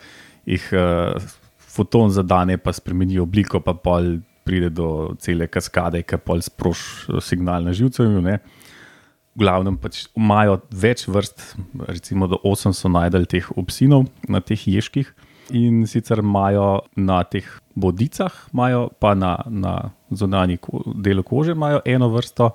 jih 0.48 0.68
uh, 0.72 1.26
foton 1.60 2.08
zadane, 2.10 2.56
pa 2.56 2.72
spremeni 2.72 3.18
obliko, 3.20 3.60
pa 3.60 3.74
pol 3.76 4.16
pride 4.48 4.70
do 4.72 5.12
cele 5.20 5.44
kaskade, 5.46 6.00
ki 6.08 6.18
pol 6.24 6.40
sproši 6.40 7.20
signal 7.20 7.68
na 7.68 7.76
živcev. 7.76 8.16
V 8.16 9.44
glavnem 9.44 9.76
pač 9.80 10.06
imajo 10.16 10.62
več 10.72 11.04
vrst, 11.08 11.44
recimo 11.84 12.28
do 12.32 12.40
8 12.48 12.72
so 12.76 12.88
najdel 12.88 13.28
teh 13.28 13.44
obsinov 13.60 14.08
na 14.24 14.40
teh 14.40 14.64
ježkih. 14.68 15.12
In 15.50 15.87
sicer 15.87 16.18
imajo 16.22 16.80
na 16.96 17.25
teh 17.25 17.44
bodicah, 17.75 18.32
imajo 18.54 18.88
pa 19.00 19.14
na, 19.14 19.37
na 19.46 19.90
zunanji 20.11 20.56
ko, 20.62 20.80
delu 20.94 21.22
kože 21.22 21.54
eno 21.84 22.08
vrsto, 22.08 22.50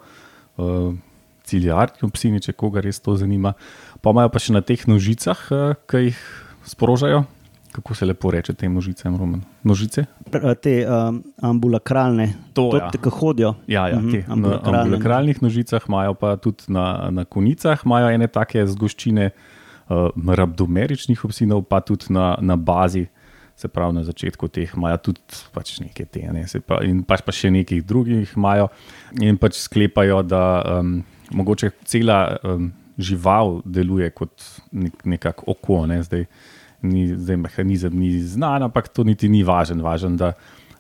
uh, 0.58 0.94
ciljarki, 1.44 2.06
obsini, 2.06 2.40
če 2.40 2.54
koga 2.54 2.82
res 2.82 3.00
to 3.00 3.16
zanima. 3.16 3.54
Pa 4.02 4.12
imajo 4.12 4.30
pa 4.30 4.40
še 4.40 4.54
na 4.54 4.62
teh 4.62 4.88
nožicah, 4.88 5.40
uh, 5.52 5.74
ki 5.88 5.98
jih 6.10 6.22
sprožajo. 6.66 7.26
Kako 7.76 7.94
se 7.94 8.06
lepo 8.06 8.32
reče 8.32 8.54
tem 8.58 8.74
nožicam, 8.74 9.18
Roman? 9.20 9.44
Nožice? 9.68 10.08
Pr- 10.32 10.56
Te 10.58 10.88
um, 10.88 11.20
ambulakralne, 11.44 12.32
To, 12.56 12.72
to, 12.72 12.78
ja. 12.80 12.90
ki 12.90 13.10
hodijo. 13.12 13.54
Ja, 13.68 13.88
ja 13.92 14.00
Mhm, 14.00 14.10
te, 14.12 14.24
na 14.26 14.34
ambulakralne. 14.34 14.80
ambulakralnih 14.82 15.42
nožicah 15.44 15.84
imajo 15.88 16.14
pa 16.18 16.38
tudi 16.38 16.72
na, 16.74 17.12
na 17.12 17.26
konicah, 17.26 17.84
imajo 17.86 18.10
ene 18.10 18.28
take 18.28 18.64
zgoščine 18.66 19.30
uh, 19.30 19.57
rabdomeričnih 19.90 21.26
obsinov, 21.26 21.64
pa 21.70 21.82
tudi 21.82 22.12
na, 22.14 22.36
na 22.42 22.56
bazi, 22.56 23.08
se 23.58 23.68
pravi 23.68 23.96
na 23.96 24.04
začetku 24.04 24.48
teh 24.54 24.74
imajo 24.78 24.98
tudi 25.10 25.40
pač 25.54 25.80
neke 25.82 26.06
te, 26.06 26.22
ne, 26.34 26.44
pa, 26.68 26.82
in 26.86 27.02
pač 27.08 27.24
pa 27.26 27.34
še 27.34 27.50
nekih 27.54 27.82
drugih 27.88 28.36
imajo 28.38 28.68
in 29.18 29.40
pač 29.42 29.58
sklepajo, 29.64 30.22
da 30.22 30.44
um, 30.78 31.00
mogoče 31.34 31.72
cela 31.90 32.38
um, 32.46 32.70
žival 33.02 33.62
deluje 33.66 34.12
kot 34.14 34.46
nek, 34.72 35.02
nekako 35.06 35.50
oko, 35.56 35.80
ne, 35.90 36.04
zdaj, 36.06 36.28
ni, 36.86 37.08
zdaj 37.16 37.42
mehanizem 37.48 37.98
ni 37.98 38.12
znan, 38.22 38.68
ampak 38.70 38.92
to 38.94 39.08
niti 39.08 39.30
ni 39.30 39.42
važen, 39.48 39.82
važen 39.82 40.20
da 40.22 40.36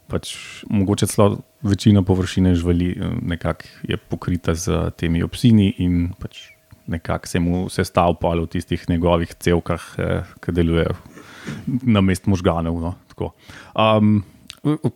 pač 0.08 0.36
mogoče 0.70 1.10
celo 1.10 1.40
večina 1.66 2.04
površine 2.06 2.54
živali 2.56 2.94
nekako 3.22 3.90
je 3.90 3.98
pokrita 3.98 4.54
z 4.56 4.92
temi 4.98 5.24
obsini 5.24 5.74
in 5.84 6.14
pač 6.20 6.57
nekako 6.88 7.27
se 7.27 7.39
mu 7.39 7.67
sestav 7.70 8.15
pol 8.22 8.46
v 8.46 8.48
tistih 8.56 8.89
njegovih 8.89 9.34
cevkah, 9.39 9.84
eh, 9.98 10.24
ki 10.44 10.56
delujejo 10.56 10.96
na 11.84 12.01
mest 12.01 12.27
možganov. 12.27 12.82
No, 12.82 12.96
tako. 13.12 13.34
um, 13.75 14.24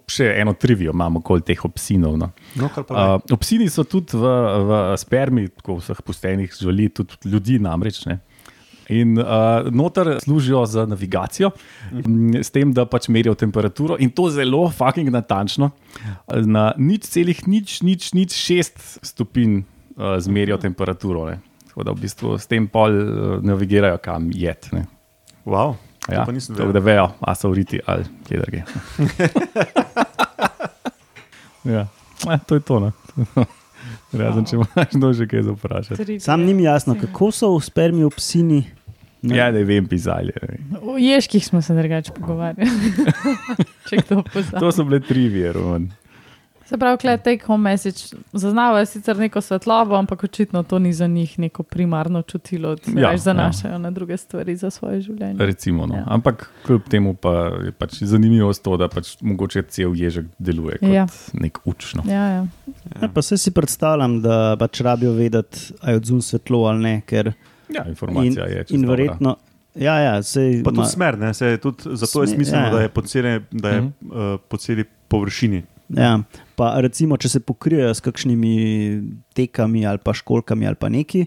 še 0.09 0.25
eno 0.41 0.53
trivijo 0.59 0.91
imamo 0.91 1.21
okoli 1.21 1.45
teh 1.45 1.61
obsinov. 1.65 2.17
No. 2.19 2.31
No, 2.59 2.69
Uh, 2.81 3.19
obsini 3.31 3.69
so 3.71 3.85
tudi 3.87 4.17
v, 4.19 4.33
v 4.67 4.81
spermi, 4.99 5.47
tako 5.61 5.77
vseh 5.79 6.01
postenih 6.03 6.51
živali, 6.57 6.89
tudi 6.89 7.31
ljudi 7.31 7.59
namreč. 7.61 8.03
Ne? 8.09 8.19
In 8.91 9.15
uh, 9.21 9.69
noter 9.71 10.17
služijo 10.23 10.65
za 10.67 10.83
navigacijo, 10.89 11.53
mm. 11.91 12.41
s 12.43 12.51
tem, 12.51 12.73
da 12.75 12.83
pač 12.89 13.07
merijo 13.07 13.37
temperaturo 13.39 13.95
in 13.99 14.11
to 14.11 14.27
zelo 14.33 14.65
fucking 14.67 15.11
natančno. 15.13 15.71
Na 16.27 16.71
nič 16.77 17.07
celih, 17.13 17.45
nič, 17.47 17.79
nič, 17.87 18.11
nič 18.17 18.35
šest 18.35 18.81
stopinj 19.05 19.61
uh, 19.61 20.17
zmerijo 20.19 20.59
temperaturo. 20.59 21.29
Ne? 21.31 21.39
Tako 21.71 21.87
da 21.87 21.93
v 21.95 22.03
bistvu 22.03 22.35
s 22.35 22.51
tem 22.51 22.67
pol 22.67 22.91
uh, 22.91 23.37
navigirajo, 23.39 23.97
kam. 24.03 24.27
Ne? 24.75 24.83
Wow, 25.47 25.79
Ja, 26.09 26.25
to 26.25 26.25
pa 26.25 26.31
nisem 26.33 26.55
tako 26.55 26.67
vedel. 26.67 26.81
da 26.81 26.85
vejo, 26.85 27.07
a 27.21 27.35
so 27.35 27.49
vriti 27.49 27.79
ali 27.85 28.03
kje 28.27 28.39
drugje. 28.41 28.63
ja. 31.75 31.87
E, 32.33 32.37
to 32.47 32.55
je 32.55 32.61
to. 32.61 32.79
Ne? 32.79 32.91
Razen 34.23 34.45
če 34.45 34.55
imaš 34.55 34.91
kdo 34.91 35.13
že 35.13 35.27
kaj 35.29 35.43
za 35.43 35.51
vprašati. 35.55 36.19
Sam 36.19 36.43
ni 36.43 36.53
mi 36.53 36.63
jasno, 36.63 36.97
kako 36.99 37.31
so 37.31 37.53
v 37.55 37.63
spermi 37.63 38.03
obsini. 38.03 38.65
Ne. 39.21 39.37
Ja, 39.37 39.51
ne 39.53 39.61
vem, 39.63 39.85
pisali. 39.85 40.33
O 40.81 40.97
ježkih 40.97 41.45
smo 41.45 41.61
se 41.61 41.75
drugače 41.77 42.11
pogovarjali. 42.17 42.69
Pozna. 44.33 44.59
To 44.59 44.71
so 44.71 44.83
bile 44.83 44.99
trivije, 44.99 45.53
Roman. 45.53 45.91
Se 46.71 46.77
pravi, 46.77 46.97
klej 46.97 47.17
take 47.19 47.43
home 47.43 47.63
message 47.65 47.99
zaznavajo 48.33 48.85
sicer 48.85 49.17
neko 49.17 49.41
svetlobo, 49.41 49.95
ampak 49.95 50.23
očitno 50.23 50.63
to 50.63 50.79
ni 50.79 50.93
za 50.93 51.07
njih 51.07 51.39
neko 51.39 51.63
primarno 51.63 52.21
čutilo, 52.23 52.75
da 52.75 52.83
se 52.83 52.91
Ja, 52.93 53.11
ja, 53.11 53.17
zanašajo 53.17 53.71
ja. 53.71 53.77
na 53.77 53.91
druge 53.91 54.17
stvari 54.17 54.55
za 54.55 54.69
svoje 54.69 55.01
življenje. 55.01 55.35
Recimo, 55.41 55.85
no. 55.85 55.95
Ja. 55.95 56.03
Ampak 56.07 56.49
kljub 56.65 56.81
temu 56.83 57.13
pa 57.15 57.33
je 57.59 57.71
pač 57.73 58.03
zanimivo 58.03 58.53
to, 58.55 58.77
da 58.77 58.87
pač 58.87 59.17
mogoče 59.21 59.63
cel 59.63 59.91
ježek 59.93 60.25
deluje 60.39 60.77
kot 60.77 60.87
ja. 60.87 60.93
Ja. 60.95 61.07
nek 61.33 61.59
učno. 61.65 62.03
Ja, 62.07 62.23
ja. 62.29 62.45
Ja, 62.95 63.07
pa 63.09 63.21
se 63.21 63.37
si 63.37 63.51
predstavljam, 63.51 64.21
da 64.21 64.55
pač 64.55 64.81
rabijo 64.81 65.11
vedeti, 65.13 65.59
ali 65.81 65.91
je 65.91 65.97
odzun 65.97 66.21
svetlo 66.21 66.63
ali 66.63 66.79
ne. 66.81 67.01
Ker 67.03 67.33
Ja, 67.69 67.83
in, 67.83 67.89
informacija 67.89 68.45
je. 68.45 68.57
čisto 68.59 68.75
in 68.75 68.81
dobra. 68.81 68.95
verjetno, 68.95 69.35
Ja, 69.73 69.93
ja, 69.97 70.17
sej, 70.21 70.63
Pa 70.63 70.69
tudi 70.69 70.77
ma- 70.77 70.85
smer, 70.85 71.17
ne? 71.17 71.33
Se 71.33 71.45
je 71.45 71.57
tudi, 71.57 71.77
zato 71.93 72.21
je 72.21 72.27
Smer, 72.27 72.35
smiselno, 72.35 72.65
ja. 72.65 72.71
da 72.71 72.81
je 72.81 72.89
po 72.89 73.01
celi, 73.03 73.41
da 73.51 73.69
je, 73.69 73.81
Mhm. 73.81 73.87
uh, 74.03 74.39
po 74.41 74.57
celi 74.57 74.83
površini. 75.07 75.63
Ja, 75.89 76.19
pa 76.61 76.75
recimo, 76.83 77.17
če 77.17 77.31
se 77.35 77.39
pokrijejo 77.41 77.93
s 77.97 78.03
kakšnimi 78.05 78.53
tekami 79.37 79.81
ali 79.89 80.01
pa 80.03 80.13
školkami 80.13 80.69
ali 80.69 80.77
pa 80.77 80.91
neki, 80.93 81.25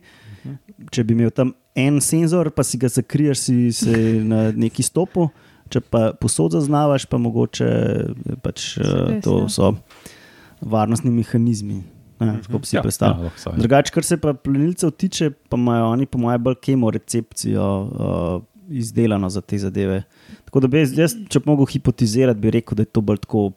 če 0.94 1.04
bi 1.04 1.16
imel 1.16 1.32
tam 1.34 1.50
en 1.74 1.98
senzor, 2.04 2.52
pa 2.54 2.62
si 2.62 2.78
ga 2.78 2.90
zakriješ, 2.92 3.40
si 3.48 3.56
se 3.74 3.96
na 4.30 4.46
neki 4.54 4.84
stopu, 4.86 5.26
če 5.74 5.82
pa 5.90 6.12
posod 6.20 6.54
zaznavaš, 6.54 7.08
pa 7.10 7.18
mogoče 7.18 7.70
pač, 8.44 8.76
eh, 8.78 8.94
res, 9.16 9.24
to 9.26 9.40
ja. 9.42 9.50
so 9.50 9.72
varnostni 10.62 11.10
mehanizmi. 11.10 11.80
Ne, 12.22 12.36
tako 12.44 12.60
bi 12.62 12.68
si 12.70 12.76
Ja, 12.76 12.82
predstavljal. 12.84 13.26
ja. 13.34 13.52
Drugače, 13.58 13.90
kar 13.92 14.06
se 14.06 14.16
pa 14.22 14.36
plenilcev 14.38 14.92
tiče, 14.94 15.32
pa 15.50 15.58
imajo 15.58 15.88
oni, 15.96 16.06
po 16.06 16.20
mojem, 16.22 16.44
bolj 16.46 16.60
kemo 16.62 16.92
recepcijo 16.94 17.64
uh, 17.82 18.36
izdelano 18.70 19.28
za 19.28 19.42
te 19.42 19.58
zadeve. 19.58 20.04
Tako 20.46 20.62
da 20.62 20.70
bi 20.70 20.78
jaz, 20.84 20.94
jaz, 20.98 21.16
če 21.28 21.42
bi 21.42 21.50
mogel 21.50 21.66
hipotizirati, 21.74 22.40
bi 22.40 22.54
rekel, 22.54 22.78
da 22.78 22.86
je 22.86 22.92
to 22.94 23.02
bolj 23.02 23.18
tako 23.26 23.48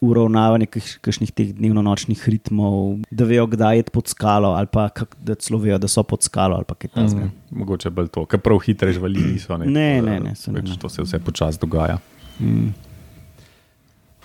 uravnavanje 0.00 0.66
kak- 0.66 0.98
kakšnih 1.00 1.30
teh 1.32 1.52
dnevno-nočnih 1.52 2.28
ritmov, 2.28 3.04
da 3.10 3.24
vejo, 3.24 3.46
kdaj 3.46 3.76
je 3.76 3.82
pod 3.92 4.08
skalo, 4.08 4.54
ali 4.56 4.66
pa 4.66 4.88
kak, 4.88 5.16
da 5.20 5.34
celo 5.34 5.60
vejo, 5.60 5.78
da 5.78 5.88
so 5.88 6.02
pod 6.02 6.22
skalo, 6.22 6.56
ali 6.56 6.64
pa 6.64 6.74
kaj 6.74 6.90
takega. 6.90 7.28
Mm, 7.28 7.60
mogoče 7.60 7.90
bolj 7.90 8.08
to, 8.08 8.24
ker 8.24 8.40
prav 8.40 8.58
hitre 8.58 8.92
živali 8.92 9.20
niso. 9.22 9.56
Ne, 9.56 9.66
Ne, 9.66 10.02
ne, 10.02 10.20
ne, 10.20 10.34
se 10.34 10.52
ne, 10.52 10.62
ne. 10.62 10.76
To 10.78 10.88
se 10.88 11.02
vse 11.02 11.18
počasi 11.18 11.60
dogaja. 11.60 11.98
Mm. 12.40 12.72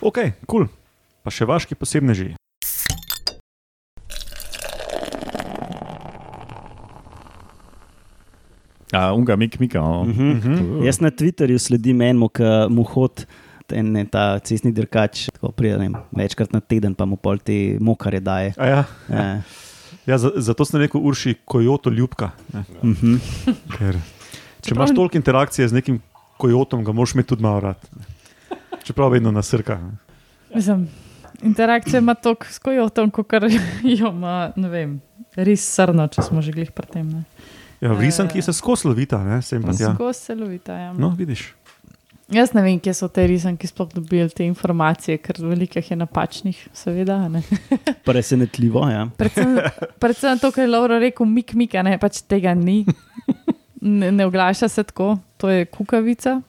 Ok, 0.01 0.15
kul. 0.15 0.31
Cool. 0.47 0.67
Pa 1.23 1.31
še 1.33 1.45
vaški 1.45 1.75
posebneži. 1.75 2.35
A, 8.93 9.11
unga, 9.13 9.35
mik, 9.35 9.59
mika. 9.59 9.79
No. 9.79 10.03
Mm 10.05 10.13
-hmm. 10.13 10.85
Jaz 10.85 10.99
na 11.01 11.09
Twitterju 11.11 11.57
sledim 11.57 12.01
enemu, 12.01 12.29
ki 12.29 12.43
mu 12.69 12.83
hod. 12.83 13.25
En, 13.71 13.91
ne, 13.91 14.05
ta 14.05 14.39
cestni 14.39 14.69
dirkač, 14.71 15.25
tako 15.33 15.49
pride 15.51 15.77
ne 15.77 15.87
vem, 15.87 15.95
večkrat 16.11 16.51
na 16.53 16.59
teden, 16.59 16.93
pa 16.93 17.05
mu 17.05 17.15
pol 17.15 17.39
te 17.39 17.77
mokare 17.79 18.19
daje. 18.19 18.53
A 18.57 18.65
Ja, 18.67 18.81
Ja. 19.09 19.41
ja, 20.07 20.17
za, 20.17 20.29
zato 20.37 20.65
sem 20.65 20.79
rekel 20.79 21.01
Urši 21.01 21.33
Kojoto 21.45 21.89
ljubka. 21.89 22.29
Ne? 22.53 22.61
Mhm. 22.83 23.15
Ker, 23.71 23.95
če 23.95 24.69
Čeprav- 24.69 24.75
imaš 24.75 24.93
toliko 24.93 25.17
interakcije 25.17 25.67
z 25.67 25.73
nekim 25.73 26.01
kojotom, 26.37 26.83
ga 26.83 26.91
moraš 26.91 27.13
imeti 27.13 27.29
tudi 27.29 27.41
malo 27.41 27.59
rad. 27.61 27.81
Čeprav 28.83 29.09
vedno 29.09 29.31
nasrka. 29.31 29.79
Mislim, 30.53 30.85
interakcija 31.41 31.99
ima 31.99 32.13
toliko 32.13 32.45
s 32.45 32.59
kojotom, 32.59 33.09
kot 33.11 33.33
jo 33.97 34.09
ima, 34.09 34.51
ne 34.55 34.69
vem, 34.69 35.01
res 35.35 35.65
srno, 35.65 36.05
če 36.07 36.21
smo 36.21 36.41
že 36.41 36.51
glih 36.51 36.69
pri 36.71 36.85
tem. 36.87 37.09
ne. 37.09 37.23
Ja, 37.81 37.91
v 37.91 37.99
risanki 37.99 38.41
se 38.41 38.53
skozi 38.53 38.87
lovita, 38.87 39.19
ne? 39.19 39.41
sem 39.41 39.61
pa 39.61 39.73
tja. 39.73 39.95
Skozi 39.95 40.19
celovita. 40.21 40.73
Ja. 40.75 40.93
No, 40.93 41.09
vidiš. 41.09 41.49
Jaz 42.33 42.55
ne 42.57 42.61
vem, 42.65 42.79
kje 42.81 42.93
so 42.97 43.05
te 43.13 43.21
risanki 43.29 43.67
sploh 43.69 43.91
dobili 43.93 44.25
te 44.33 44.45
informacije, 44.47 45.19
ker 45.21 45.37
veliko 45.45 45.77
jih 45.77 45.91
je 45.91 45.97
napačnih, 45.99 46.57
seveda. 46.73 47.19
a 47.25 47.29
ne. 47.29 47.43
Presenetljivo. 48.07 48.81
Ja. 48.89 49.03
Predvsem, 49.17 49.59
predvsem 50.01 50.39
to, 50.41 50.49
kar 50.51 50.63
je 50.65 50.71
Laura 50.71 50.97
rekel, 50.99 51.25
mik, 51.29 51.53
mik, 51.53 51.75
a 51.77 51.83
ne 51.85 51.99
pač 52.01 52.23
tega 52.25 52.55
ni. 52.57 52.81
Ne, 53.85 54.09
ne 54.11 54.25
oglaša 54.25 54.65
se 54.73 54.83
tako, 54.83 55.11
to 55.37 55.49
je 55.53 55.67
kukavica, 55.69 56.39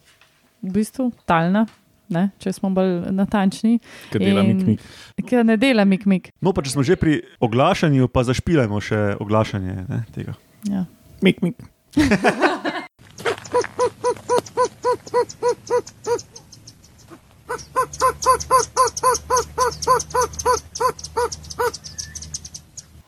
v 0.65 0.71
bistvu 0.73 1.11
talna, 1.29 1.67
ne, 2.09 2.31
če 2.41 2.55
smo 2.57 2.71
bolj 2.73 3.11
natančni, 3.13 3.77
Ker 4.15 4.23
dela 4.25 4.41
In- 4.47 4.57
mik, 4.65 4.81
mik. 5.19 5.27
ki 5.29 5.43
ne 5.45 5.59
dela 5.61 5.85
mik, 5.85 6.07
mik. 6.09 6.31
No, 6.41 6.55
pa 6.57 6.65
če 6.65 6.73
smo 6.73 6.87
že 6.87 6.97
pri 6.97 7.19
oglašanju, 7.45 8.09
pa 8.09 8.25
zašpilajmo 8.25 8.81
še 8.81 9.03
oglašanje 9.21 9.77
ne, 9.93 10.01
tega. 10.17 10.33
Ja. 10.73 10.87
mik, 11.21 11.45
mik. 11.45 11.61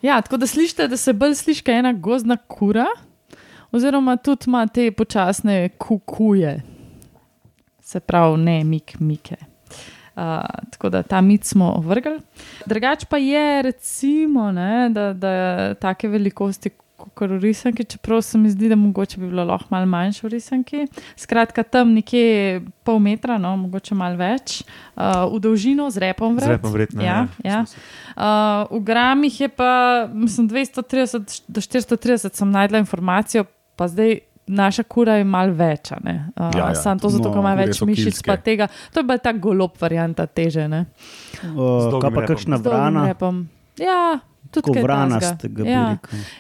Ja, 0.03 0.21
tako 0.23 0.37
da 0.37 0.47
slišite, 0.47 0.89
da 0.89 0.97
se 0.97 1.13
bolj 1.13 1.35
sliši 1.35 1.71
ena 1.71 1.93
gozdna 1.93 2.37
kura, 2.37 2.87
oziroma 3.73 4.17
tudi 4.17 4.45
ima 4.47 4.67
te 4.67 4.91
počasne 4.93 5.69
kukuje, 5.69 6.63
se 7.81 8.01
pravi, 8.01 8.39
ne 8.43 8.65
mik, 8.65 9.01
mike. 9.01 9.37
Uh, 10.17 10.25
tako 10.71 10.89
da 10.89 11.03
ta 11.03 11.21
mit 11.21 11.45
smo 11.45 11.75
vrgli. 11.87 12.19
Drugač 12.67 13.05
pa 13.05 13.17
je, 13.17 13.63
recimo, 13.63 14.53
ne, 14.53 14.89
da, 14.91 15.13
da 15.13 15.75
take 15.75 16.09
velikosti. 16.09 16.71
Kot 16.99 17.31
v 17.31 17.39
risanki, 17.39 17.85
čeprav 17.87 18.23
se 18.27 18.39
mi 18.39 18.51
zdi, 18.51 18.69
da 18.69 18.77
mogoče 18.77 19.21
bi 19.21 19.29
bilo 19.31 19.45
lahko 19.47 19.71
malo 19.71 19.87
manjše 19.87 20.27
v 20.27 20.31
risanki. 20.33 20.81
Skratka, 21.17 21.63
tam 21.63 21.93
nekje 21.95 22.59
pol 22.83 22.99
metra, 22.99 23.37
no, 23.39 23.53
mogoče 23.57 23.95
malo 23.95 24.19
več, 24.19 24.65
uh, 24.97 25.23
v 25.31 25.39
dolžino 25.45 25.87
z 25.95 26.03
repom 26.03 26.35
vred. 26.35 26.49
Z 26.49 26.57
repom 26.57 26.75
verjetno. 26.75 27.03
Ja, 27.07 27.19
ja. 27.47 27.61
Uh, 28.19 28.67
v 28.75 28.83
gramih 28.83 29.41
je 29.41 29.49
pa, 29.49 29.71
mislim, 30.11 30.49
230 30.51 31.43
do 31.47 31.63
430 31.63 32.35
sem 32.35 32.51
najdla 32.51 32.83
informacijo, 32.83 33.47
pa 33.79 33.87
zdaj 33.87 34.19
naša 34.49 34.83
kura 34.83 35.21
je 35.21 35.25
malo 35.29 35.53
več. 35.55 35.93
a 35.93 35.99
ne. 36.03 36.33
Uh, 36.35 36.51
Ja, 36.57 36.69
ja. 36.69 36.75
Sam 36.75 36.99
to 36.99 37.09
zato, 37.09 37.29
No, 37.29 37.35
ker 37.35 37.45
ima 37.45 37.55
več 37.55 37.79
mišic, 37.85 38.23
pa 38.27 38.37
tega. 38.37 38.67
To 38.93 39.01
je 39.01 39.07
bolj 39.07 39.23
ta 39.23 39.33
golob 39.33 39.77
varianta 39.79 40.27
teže. 40.27 40.67
Ne? 40.69 40.87
Uh, 41.55 42.01
kaj 42.01 42.11
pa 42.11 42.27
kakšna 42.27 42.57
vrana. 42.59 43.07
Ja, 43.79 44.19
tudi 44.51 44.65
tako 44.65 44.73
kaj 44.73 44.83
vrana 44.83 45.21
takega. 45.21 45.39
ste 45.39 45.49
ga 45.49 45.71
ja. 45.71 45.97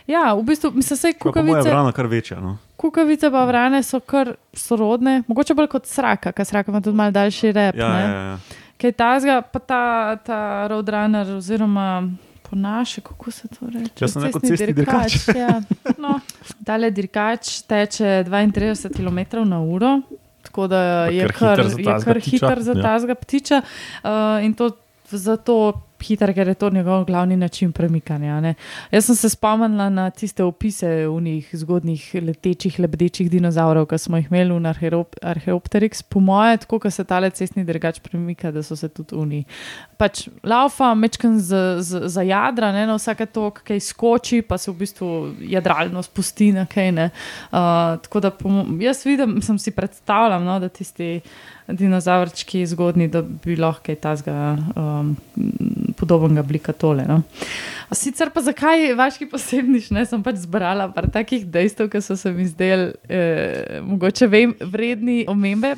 ja, 0.07 0.35
v 0.35 0.42
bistvu, 0.42 0.71
mislim, 0.75 1.14
Pa 1.18 1.33
po 1.33 1.42
moje 1.42 1.53
kukavice. 1.53 1.71
vrana 1.71 1.92
kar 1.92 2.07
večja. 2.07 2.40
No. 2.40 2.57
Kukavice 2.77 3.31
pa 3.31 3.44
vrane 3.44 3.83
so 3.83 4.01
kar 4.01 4.35
sorodne, 4.53 5.23
mogoče 5.27 5.55
bolj 5.55 5.68
kot 5.68 5.87
sraka, 5.87 6.33
ker 6.33 6.47
sraka 6.47 6.71
ima 6.71 6.81
tudi 6.81 6.97
malo 6.97 7.11
daljši 7.11 7.53
rep. 7.53 7.77
Ja, 7.77 7.92
ne. 7.92 8.01
ja, 8.01 8.23
ja. 8.31 8.38
Kaj 8.79 8.92
tazga, 8.92 9.42
pa 9.42 9.59
ta, 9.59 9.83
ta 10.23 10.66
roadrunner, 10.71 11.31
oziroma 11.37 12.07
po 12.51 12.57
naše, 12.57 13.01
kako 13.01 13.31
se 13.31 13.49
to 13.49 13.66
reče? 13.66 13.92
Jaz 14.01 14.12
sem 14.12 14.23
rekel 14.23 14.40
cestni 14.40 14.73
dirkač. 14.73 15.18
ja. 15.37 15.61
no, 16.05 16.21
tale 16.64 16.90
dirkač 16.90 17.61
teče 17.68 18.25
32 18.31 18.94
km 18.97 19.44
na 19.49 19.61
uro. 19.61 20.01
Tako 20.42 20.66
da 20.66 20.81
je 21.07 21.27
kar 21.29 21.33
kar, 21.33 21.59
hiter 21.59 21.68
za 21.68 21.79
je 21.81 22.05
kar 22.05 22.21
hiter 22.21 22.62
za 22.62 22.73
ja. 22.73 22.83
tazga 22.83 23.14
ptiča. 23.14 23.62
Uh, 24.03 24.44
in 24.44 24.55
to 24.55 24.71
zato 25.11 25.88
hiter, 26.02 26.32
ker 26.34 26.48
je 26.48 26.54
to 26.54 26.70
njegov 26.70 27.04
glavni 27.04 27.37
način 27.37 27.72
premikanja. 27.72 28.40
Ne. 28.40 28.54
Jaz 28.90 29.06
sem 29.06 29.16
se 29.16 29.28
spomnila 29.28 29.88
na 29.90 30.11
tiste 30.11 30.44
opise 30.44 31.08
unih 31.08 31.48
zgodnih 31.52 32.11
letečih, 32.22 32.78
lebdečih 32.80 33.30
dinozavrov, 33.30 33.87
ki 33.87 33.98
smo 33.98 34.16
jih 34.16 34.28
imeli 34.30 34.54
v 34.54 34.66
Archeop 34.66 35.16
Archeopteryx. 35.22 36.02
Po 36.02 36.20
moje, 36.20 36.56
tako 36.56 36.78
kot 36.78 36.94
se 36.94 37.04
tale 37.04 37.30
cestni 37.30 37.64
drgač 37.64 38.00
premika, 38.00 38.50
da 38.50 38.62
so 38.62 38.76
se 38.76 38.88
tudi 38.88 39.14
uni. 39.14 39.44
Pač 39.96 40.28
laufa, 40.42 40.94
mečken 40.94 41.38
za, 41.40 41.78
za, 41.80 42.08
za 42.08 42.22
jadra, 42.22 42.72
ne, 42.72 42.87
na 42.87 42.96
vsake 42.96 43.26
tok, 43.26 43.62
kaj 43.66 43.80
skoči, 43.80 44.42
pa 44.42 44.58
se 44.58 44.70
v 44.70 44.76
bistvu 44.78 45.11
jadralno 45.40 46.02
spusti 46.02 46.52
kaj. 46.68 46.88
Uh, 46.88 47.11
tako 48.02 48.20
da 48.20 48.30
po, 48.30 48.48
mo- 48.48 48.66
jaz 48.82 49.04
vidim, 49.06 49.42
sem 49.42 49.58
si 49.58 49.70
predstavljam, 49.70 50.44
no, 50.44 50.58
da 50.61 50.68
tisti 50.68 51.20
dinozavrčki 51.68 52.66
zgodni, 52.66 53.09
da 53.09 53.22
bi 53.22 53.57
lahko 53.57 53.85
kaj 53.88 53.96
tazga 54.00 54.37
um, 54.76 55.16
podobnega 55.96 56.40
oblika 56.40 56.72
tole. 56.72 57.04
No. 57.09 57.20
Sicer 57.92 58.31
pa 58.35 58.42
zakaj 58.44 58.92
vaški 58.96 59.28
posebniš, 59.28 59.90
ne 59.96 60.04
sem 60.09 60.22
pač 60.24 60.42
zbrala 60.44 60.88
par 60.94 61.09
takih 61.12 61.46
dejstev, 61.48 61.90
ki 61.92 62.02
so 62.04 62.16
se 62.16 62.33
mi 62.33 62.46
zdeli 62.48 62.92
eh, 63.09 63.81
mogoče 63.85 64.28
vem, 64.28 64.54
vredni 64.61 65.24
omembe. 65.28 65.76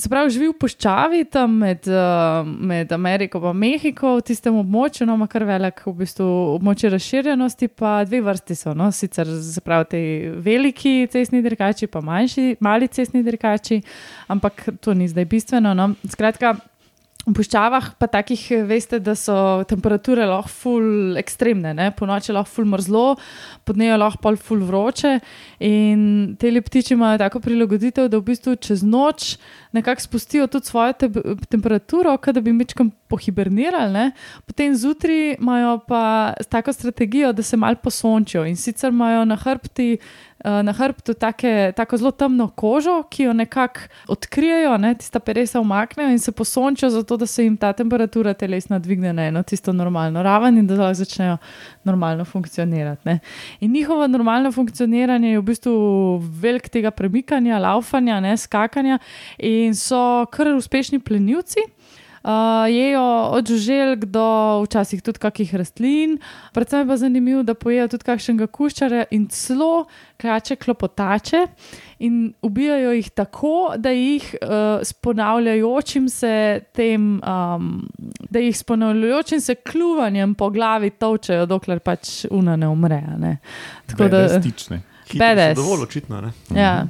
Se 0.00 0.08
pravi, 0.08 0.30
živi 0.32 0.48
v 0.48 0.56
puščavi 0.56 1.24
tam 1.28 1.58
med, 1.60 1.84
uh, 1.90 2.46
med 2.46 2.92
Ameriko 2.94 3.40
in 3.50 3.58
Mehiko, 3.60 4.14
v 4.16 4.24
tistem 4.30 4.56
območju, 4.56 5.04
no, 5.08 5.18
kar 5.28 5.44
velik 5.44 5.82
v 5.84 5.92
bistvu, 5.98 6.28
območje 6.54 6.92
razširjenosti, 6.94 7.68
pa 7.76 7.98
dve 8.08 8.22
vrsti 8.24 8.56
so. 8.56 8.72
No, 8.76 8.88
sicer 8.96 9.28
se 9.28 9.60
pravi, 9.60 9.88
ti 9.92 10.02
veliki 10.46 10.94
cestni 11.12 11.42
dirkači, 11.44 11.90
pa 11.90 12.00
manjši, 12.04 12.56
mali 12.64 12.88
cestni 12.88 13.20
dirkači, 13.26 13.82
ampak 14.32 14.68
to 14.80 14.96
ni 14.96 15.10
zdaj 15.10 15.28
bistveno. 15.28 15.74
No. 15.76 15.90
Skratka, 16.08 16.54
v 17.30 17.36
puščavah 17.38 17.94
pa 17.98 18.08
takih, 18.10 18.40
eh, 18.52 18.62
veste, 18.66 18.98
da 18.98 19.14
so 19.14 19.62
temperature 19.70 20.26
lahko 20.26 20.50
ful 20.50 21.16
ekstremne, 21.20 21.72
ne? 21.74 21.90
po 21.96 22.06
noči 22.06 22.34
lahko 22.34 22.50
ful 22.50 22.68
mrzlo, 22.68 23.16
pod 23.64 23.78
dnevo 23.78 23.98
lahko 24.02 24.22
pol 24.22 24.36
ful 24.36 24.64
vroče. 24.66 25.18
In 25.66 26.36
te 26.40 26.50
ptiči 26.50 26.94
imajo 26.94 27.18
tako 27.22 27.40
prilagoditev, 27.40 28.10
da 28.10 28.18
v 28.18 28.26
bistvu 28.32 28.56
čez 28.60 28.82
noč 28.82 29.36
nekako 29.72 30.00
spustijo 30.00 30.46
tudi 30.50 30.66
svojo 30.66 30.92
te 30.98 31.08
temperaturo, 31.48 32.16
kot 32.18 32.34
da 32.34 32.40
bi 32.40 32.52
mečkam 32.52 32.90
pohibernirali, 33.10 33.92
ne? 33.92 34.10
potem 34.46 34.74
zjutraj 34.74 35.36
imajo 35.38 35.78
pa 35.86 36.34
tako 36.50 36.72
strategijo, 36.72 37.32
da 37.32 37.42
se 37.42 37.56
mal 37.56 37.76
posončijo 37.76 38.44
in 38.46 38.56
sicer 38.56 38.90
imajo 38.90 39.24
na 39.24 39.36
hrbti 39.36 39.98
na 40.44 40.72
hrbtu 40.72 41.14
take, 41.14 41.72
tako 41.76 41.96
zelo 41.96 42.10
temno 42.10 42.48
kožo, 42.48 43.02
ki 43.10 43.22
jo 43.22 43.32
nekako 43.32 43.80
odkrijejo, 44.08 44.76
ne, 44.78 44.94
tista 44.94 45.20
peresa 45.20 45.60
umaknejo 45.60 46.10
in 46.10 46.18
se 46.18 46.32
posončijo, 46.32 46.90
zato 46.90 47.16
da 47.16 47.26
se 47.26 47.44
jim 47.44 47.56
ta 47.56 47.72
temperatura 47.72 48.34
telesna 48.34 48.78
dvigne 48.78 49.12
na 49.12 49.26
eno 49.26 49.42
tisto 49.42 49.72
normalno 49.72 50.22
raven 50.22 50.58
in 50.58 50.66
da 50.66 50.74
lahko 50.74 50.94
začnejo 50.94 51.36
normalno 51.84 52.24
funkcionirati. 52.24 53.02
Ne. 53.04 53.18
In 53.60 53.72
njihovo 53.72 54.06
normalno 54.06 54.52
funkcioniranje 54.52 55.30
je 55.30 55.38
v 55.38 55.42
bistvu 55.42 55.74
velik 56.18 56.68
tega 56.68 56.90
premikanja, 56.90 57.58
laufanja, 57.58 58.20
ne, 58.20 58.36
skakanja 58.36 58.98
in 59.38 59.74
so 59.74 60.26
kar 60.32 60.54
uspešni 60.54 60.98
plenilci. 60.98 61.60
Uh, 62.20 62.30
jejo 62.68 63.02
od 63.32 63.48
žuželk 63.48 64.04
do 64.04 64.24
včasih 64.66 65.00
tudi 65.02 65.18
kakih 65.18 65.54
rastlin, 65.56 66.18
predvsem 66.52 66.88
pa 66.88 66.96
zanimivo, 67.00 67.42
da 67.42 67.54
pojejo 67.54 67.88
tudi 67.94 68.04
kakšnega 68.04 68.46
kuščara 68.46 69.06
in 69.16 69.24
celo 69.32 69.86
krače 70.20 70.56
klopotače 70.60 71.46
in 72.04 72.34
ubijajo 72.42 72.92
jih 72.92 73.10
tako, 73.10 73.72
da 73.76 73.90
jih 73.90 74.34
uh, 74.42 74.84
s 74.84 74.92
ponavljajočim 74.92 76.08
se 76.08 76.60
tem, 76.76 77.20
um, 77.24 77.88
da 78.30 78.38
jih 78.38 78.56
s 78.56 78.62
ponavljajočim 78.68 79.40
se 79.40 79.54
kljuvanjem 79.54 80.34
po 80.34 80.50
glavi 80.50 80.90
točejo, 80.90 81.46
dokler 81.46 81.80
pač 81.80 82.26
una 82.30 82.56
ne 82.56 82.68
umre. 82.68 83.00
Ne. 83.18 83.36
Tako 83.86 84.08
da 84.12 84.28
Stične. 84.28 84.82
Hitri 85.10 85.18
so 85.18 85.24
Badass. 85.24 85.56
Dovolj 85.56 85.82
očitno. 85.82 86.20
Ne? 86.20 86.60
Ja. 86.60 86.86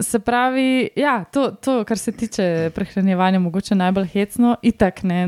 Se 0.00 0.18
pravi, 0.18 0.88
ja, 0.96 1.24
to, 1.24 1.50
to, 1.50 1.84
kar 1.84 1.98
se 1.98 2.12
tiče 2.12 2.70
prehranjevanja, 2.74 3.38
mogoče 3.38 3.74
najbolj 3.74 4.06
hecno, 4.06 4.56
itak 4.62 5.02
ne, 5.02 5.26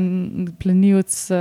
plenilc 0.59 1.31
uh, 1.31 1.37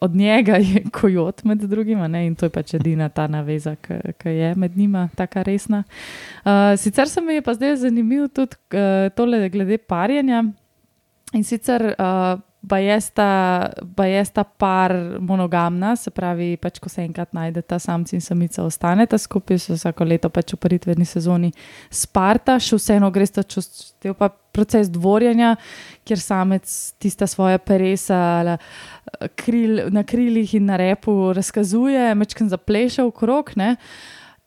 od 0.00 0.14
njega 0.14 0.56
je 0.56 0.84
kojot 1.00 1.44
med 1.44 1.58
drugim, 1.58 2.00
a 2.00 2.08
ne, 2.08 2.26
in 2.26 2.34
to 2.34 2.46
je 2.46 2.50
pač 2.50 2.74
edina 2.74 3.08
ta 3.08 3.26
naveza, 3.26 3.76
ki 3.76 4.28
je 4.28 4.54
med 4.54 4.76
njima, 4.76 5.08
tako 5.16 5.42
resna. 5.42 5.82
Uh, 6.44 6.78
sicer 6.78 7.08
se 7.08 7.20
mi 7.20 7.34
je 7.34 7.42
pa 7.42 7.54
zdaj 7.54 7.76
zanimivo 7.76 8.28
tudi 8.28 8.56
uh, 8.72 9.12
tole 9.16 9.48
glede 9.48 9.78
parjenja. 9.78 10.44
In 11.32 11.44
sicer 11.44 11.94
uh, 11.98 12.40
bajesta, 12.64 13.70
bajesta 13.96 14.44
par 14.44 14.94
monogamna, 15.20 15.96
se 15.96 16.10
pravi, 16.10 16.54
pač, 16.60 16.78
ko 16.80 16.88
se 16.88 17.02
enkrat 17.04 17.34
najdeta 17.36 17.78
samci 17.78 18.16
in 18.16 18.24
samica, 18.24 18.64
ostaneta 18.64 19.18
skupaj, 19.20 19.60
so 19.60 19.76
vsako 19.76 20.06
leto 20.08 20.30
pač 20.32 20.54
v 20.54 20.60
paritveni 20.62 21.06
sezoni 21.08 21.52
sparta, 21.92 22.56
še 22.62 22.78
vseeno 22.80 23.10
gre 23.12 23.26
sta 23.28 23.44
čez 23.44 23.68
pa 24.18 24.30
proces 24.54 24.88
dvorjenja, 24.92 25.54
kjer 26.06 26.20
samec 26.22 26.70
tista 27.02 27.28
svoja 27.28 27.58
peresa 27.58 28.20
ali, 28.40 28.56
kril, 29.40 29.88
na 29.92 30.04
krilih 30.06 30.54
in 30.56 30.70
na 30.70 30.78
repu 30.80 31.34
razkazuje, 31.36 32.14
mečken 32.16 32.48
zapleše 32.52 33.04
v 33.04 33.12
krog. 33.16 33.52
Ne? 33.60 33.74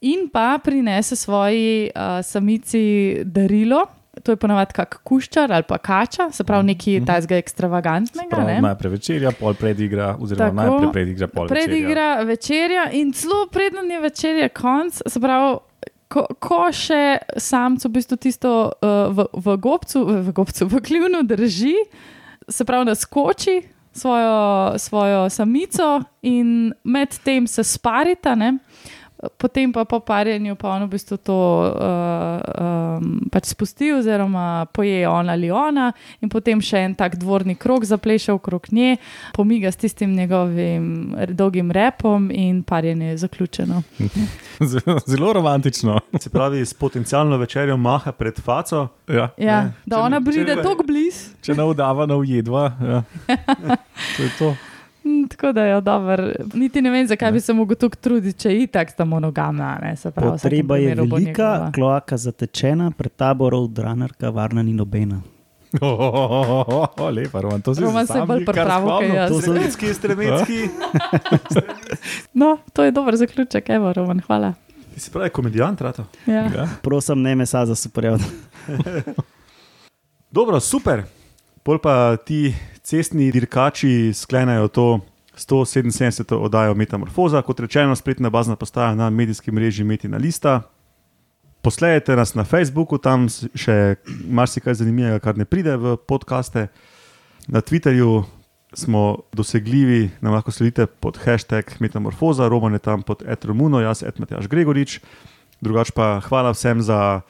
In 0.08 0.27
pa 0.34 0.56
prinese 0.63 1.17
svoji 1.19 1.89
uh, 1.89 2.21
samici 2.25 3.23
darilo, 3.25 3.84
to 4.23 4.32
je 4.32 4.39
ponavadi 4.39 4.73
kak 4.73 4.99
kuščar 5.03 5.51
ali 5.51 5.63
pa 5.67 5.77
kača, 5.77 6.30
se 6.32 6.43
pravi 6.43 6.65
nekaj 6.71 7.06
tajnega 7.06 7.38
ekstravagantnega. 7.38 8.30
Prav, 8.36 8.47
Ne? 8.47 8.62
najprej 8.62 8.91
večerja, 8.91 9.32
pol 9.32 9.53
predigra, 9.53 10.15
oziroma 10.19 10.63
Tako. 10.63 10.73
najprej 10.73 10.91
predigra, 10.93 11.27
pol 11.27 11.47
večerja. 11.47 11.65
Predigra 11.67 12.08
večerja 12.23 12.89
in 12.91 13.13
celo 13.13 13.47
preden 13.51 13.91
je 13.91 14.01
večerja 14.01 14.49
konc, 14.49 15.01
se 15.08 15.19
pravi. 15.19 15.58
Ko, 16.08 16.21
ko 16.39 16.69
še 16.71 17.17
samec 17.36 17.84
v 17.84 17.89
bistvu 17.91 18.15
tisto 18.15 18.51
uh, 18.71 19.12
v, 19.12 19.25
v 19.43 19.58
gobcu, 19.60 20.06
v, 20.08 20.32
gobcu, 20.32 20.63
v 20.71 20.80
klivnu 20.80 21.19
drži, 21.27 21.73
se 22.47 22.63
pravi, 22.65 22.86
naskoči 22.88 23.58
svojo, 23.91 24.77
svojo 24.80 25.30
samico 25.30 26.03
in 26.21 26.71
medtem 26.84 27.47
se 27.47 27.63
sparita, 27.63 28.36
ne? 28.36 28.53
Potem 29.38 29.73
pa 29.73 29.86
po 29.86 29.99
parjenju 29.99 30.56
pa 30.56 30.69
on 30.69 30.84
v 30.84 30.89
bistvu 30.89 31.17
to 31.17 31.34
uh, 31.65 31.77
um, 32.97 33.21
pač 33.32 33.45
spusti, 33.45 33.91
oziroma 33.91 34.43
poje 34.67 35.08
on 35.08 35.30
ali 35.30 35.51
ona, 35.51 35.91
in 36.21 36.30
potem 36.30 36.62
še 36.62 36.77
en 36.80 36.95
tak 36.95 37.15
dvorni 37.15 37.56
krog 37.56 37.86
zapleše 37.86 38.32
okrog 38.32 38.67
nje, 38.71 38.97
pomiga 39.34 39.71
s 39.71 39.75
tistim 39.75 40.13
njegovim 40.15 40.88
dolgim 41.30 41.71
repom 41.71 42.30
in 42.32 42.63
parjenje 42.63 43.06
je 43.08 43.17
zaključeno. 43.17 43.84
Zelo, 44.60 44.99
zelo 45.06 45.34
romantično. 45.34 45.99
Se 46.19 46.30
pravi, 46.30 46.62
s 46.62 46.73
potencialno 46.73 47.38
večerjo 47.38 47.77
maha 47.77 48.12
pred 48.12 48.39
faco. 48.41 48.88
Ja. 49.08 49.30
Ja, 49.38 49.62
Ne, 49.62 49.73
da 49.86 49.95
če- 49.95 50.01
ona 50.01 50.21
pride 50.21 50.56
tako 50.58 50.84
blizu. 50.84 51.30
Če 51.41 51.53
ne 51.53 51.63
vdava, 51.63 52.06
ne 52.06 52.15
ujedva. 52.15 52.63
Ja. 52.82 53.03
To 54.17 54.23
je 54.23 54.30
to. 54.39 54.56
Tako 55.38 55.52
da 55.54 55.63
je 55.63 55.82
dobro. 55.82 56.32
Niti 56.54 56.82
ne 56.82 56.89
vem, 56.89 57.08
zakaj 57.08 57.32
bi 57.32 57.39
se 57.39 57.54
mogel 57.54 57.78
tukaj 57.78 58.02
truditi, 58.02 58.39
če 58.39 58.50
je 58.50 58.63
itak 58.63 58.89
sta 58.89 59.06
monogamna. 59.06 59.80
Ne, 59.82 59.95
se 59.95 60.12
pravi, 60.12 60.32
Potreba 60.32 60.78
je 60.78 60.95
velika, 60.95 61.19
njegova. 61.19 61.71
kloaka 61.76 62.17
zatečena, 62.17 62.91
pred 62.91 63.12
taborom 63.15 63.73
dranerka, 63.73 64.30
varna 64.30 64.63
ni 64.63 64.73
nobena. 64.73 65.21
Oh, 65.82 66.00
oh, 66.00 66.50
oh, 66.67 66.88
oh, 66.97 67.10
lepa, 67.13 67.41
Roman. 67.41 67.62
To 67.62 67.76
si 67.76 67.82
Roman 67.82 68.08
se 68.08 68.21
bolj 68.26 68.45
kar 68.45 68.54
pripravil, 68.56 68.89
kaj 69.00 69.15
jaz. 69.15 69.32
To 69.32 69.41
so 69.41 69.54
ljudski, 69.54 69.93
stremecki. 69.93 70.69
No, 72.34 72.58
to 72.73 72.84
je 72.84 72.91
dober 72.91 73.15
zaključek, 73.15 73.69
evo, 73.69 73.93
Roman, 73.93 74.21
hvala. 74.28 74.54
Ti 74.93 75.00
si 75.00 75.12
pravi 75.12 75.30
komedijant, 75.30 75.82
rato. 75.82 76.06
Ja. 76.26 76.34
Ja. 76.34 76.67
Prosim, 76.82 77.21
ne 77.21 77.36
mesa 77.36 77.65
za 77.65 77.76
superjod. 77.76 78.21
Dobro, 80.32 80.60
super. 80.60 81.04
Pol 81.63 81.78
pa 81.78 82.17
ti 82.17 82.56
cestni 82.82 83.32
dirkači 83.32 84.13
sklenajo 84.13 84.67
to 84.67 85.00
177. 85.38 86.36
oddajo 86.36 86.73
Metamorfoza, 86.73 87.41
kot 87.41 87.60
rečeno, 87.60 87.95
spletna 87.95 88.30
bazna 88.30 88.56
postaja 88.56 88.95
na 88.95 89.10
medijskem 89.10 89.56
mreži 89.56 89.84
Metina 89.84 90.17
Lista. 90.17 90.62
Poslejete 91.62 92.15
nas 92.15 92.34
na 92.34 92.43
Facebooku, 92.43 92.97
tam 92.97 93.28
še 93.30 93.95
marsikaj 94.30 94.80
zanimivega, 94.82 95.19
kar 95.19 95.38
ne 95.38 95.45
pride 95.45 95.78
v 95.78 95.97
podkaste. 96.10 96.67
Na 97.47 97.62
Twitterju 97.62 98.23
smo 98.73 99.30
dosegljivi, 99.34 100.10
nam 100.21 100.34
lahko 100.34 100.52
sledite 100.52 100.88
pod 100.88 101.17
hashtag 101.21 101.78
Metamorfoza, 101.80 102.47
Roman 102.47 102.73
je 102.73 102.80
tam 102.80 103.04
pod 103.04 103.23
Etromuno, 103.28 103.82
jaz 103.82 104.04
Edmatjaš 104.04 104.50
Gregorič. 104.50 105.00
Drugač 105.62 105.91
pa 105.91 106.17
hvala 106.28 106.52
vsem 106.54 106.82
za 106.82 107.21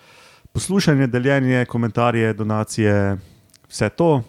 poslušanje, 0.52 1.08
deljenje, 1.08 1.65
komentarje, 1.65 2.34
donacije, 2.34 3.17
vse 3.70 3.89
to. 3.89 4.24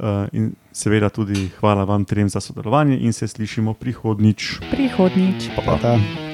Uh, 0.00 0.24
in 0.32 0.54
seveda 0.72 1.10
tudi 1.12 1.50
hvala 1.60 1.84
vam 1.84 2.04
trem 2.08 2.28
za 2.28 2.40
sodelovanje 2.40 2.96
in 3.04 3.12
se 3.12 3.28
slišimo 3.28 3.74
prihodnič. 3.74 4.64
Prihodnič. 4.72 5.52
Pa, 5.56 5.76
pa. 5.76 6.29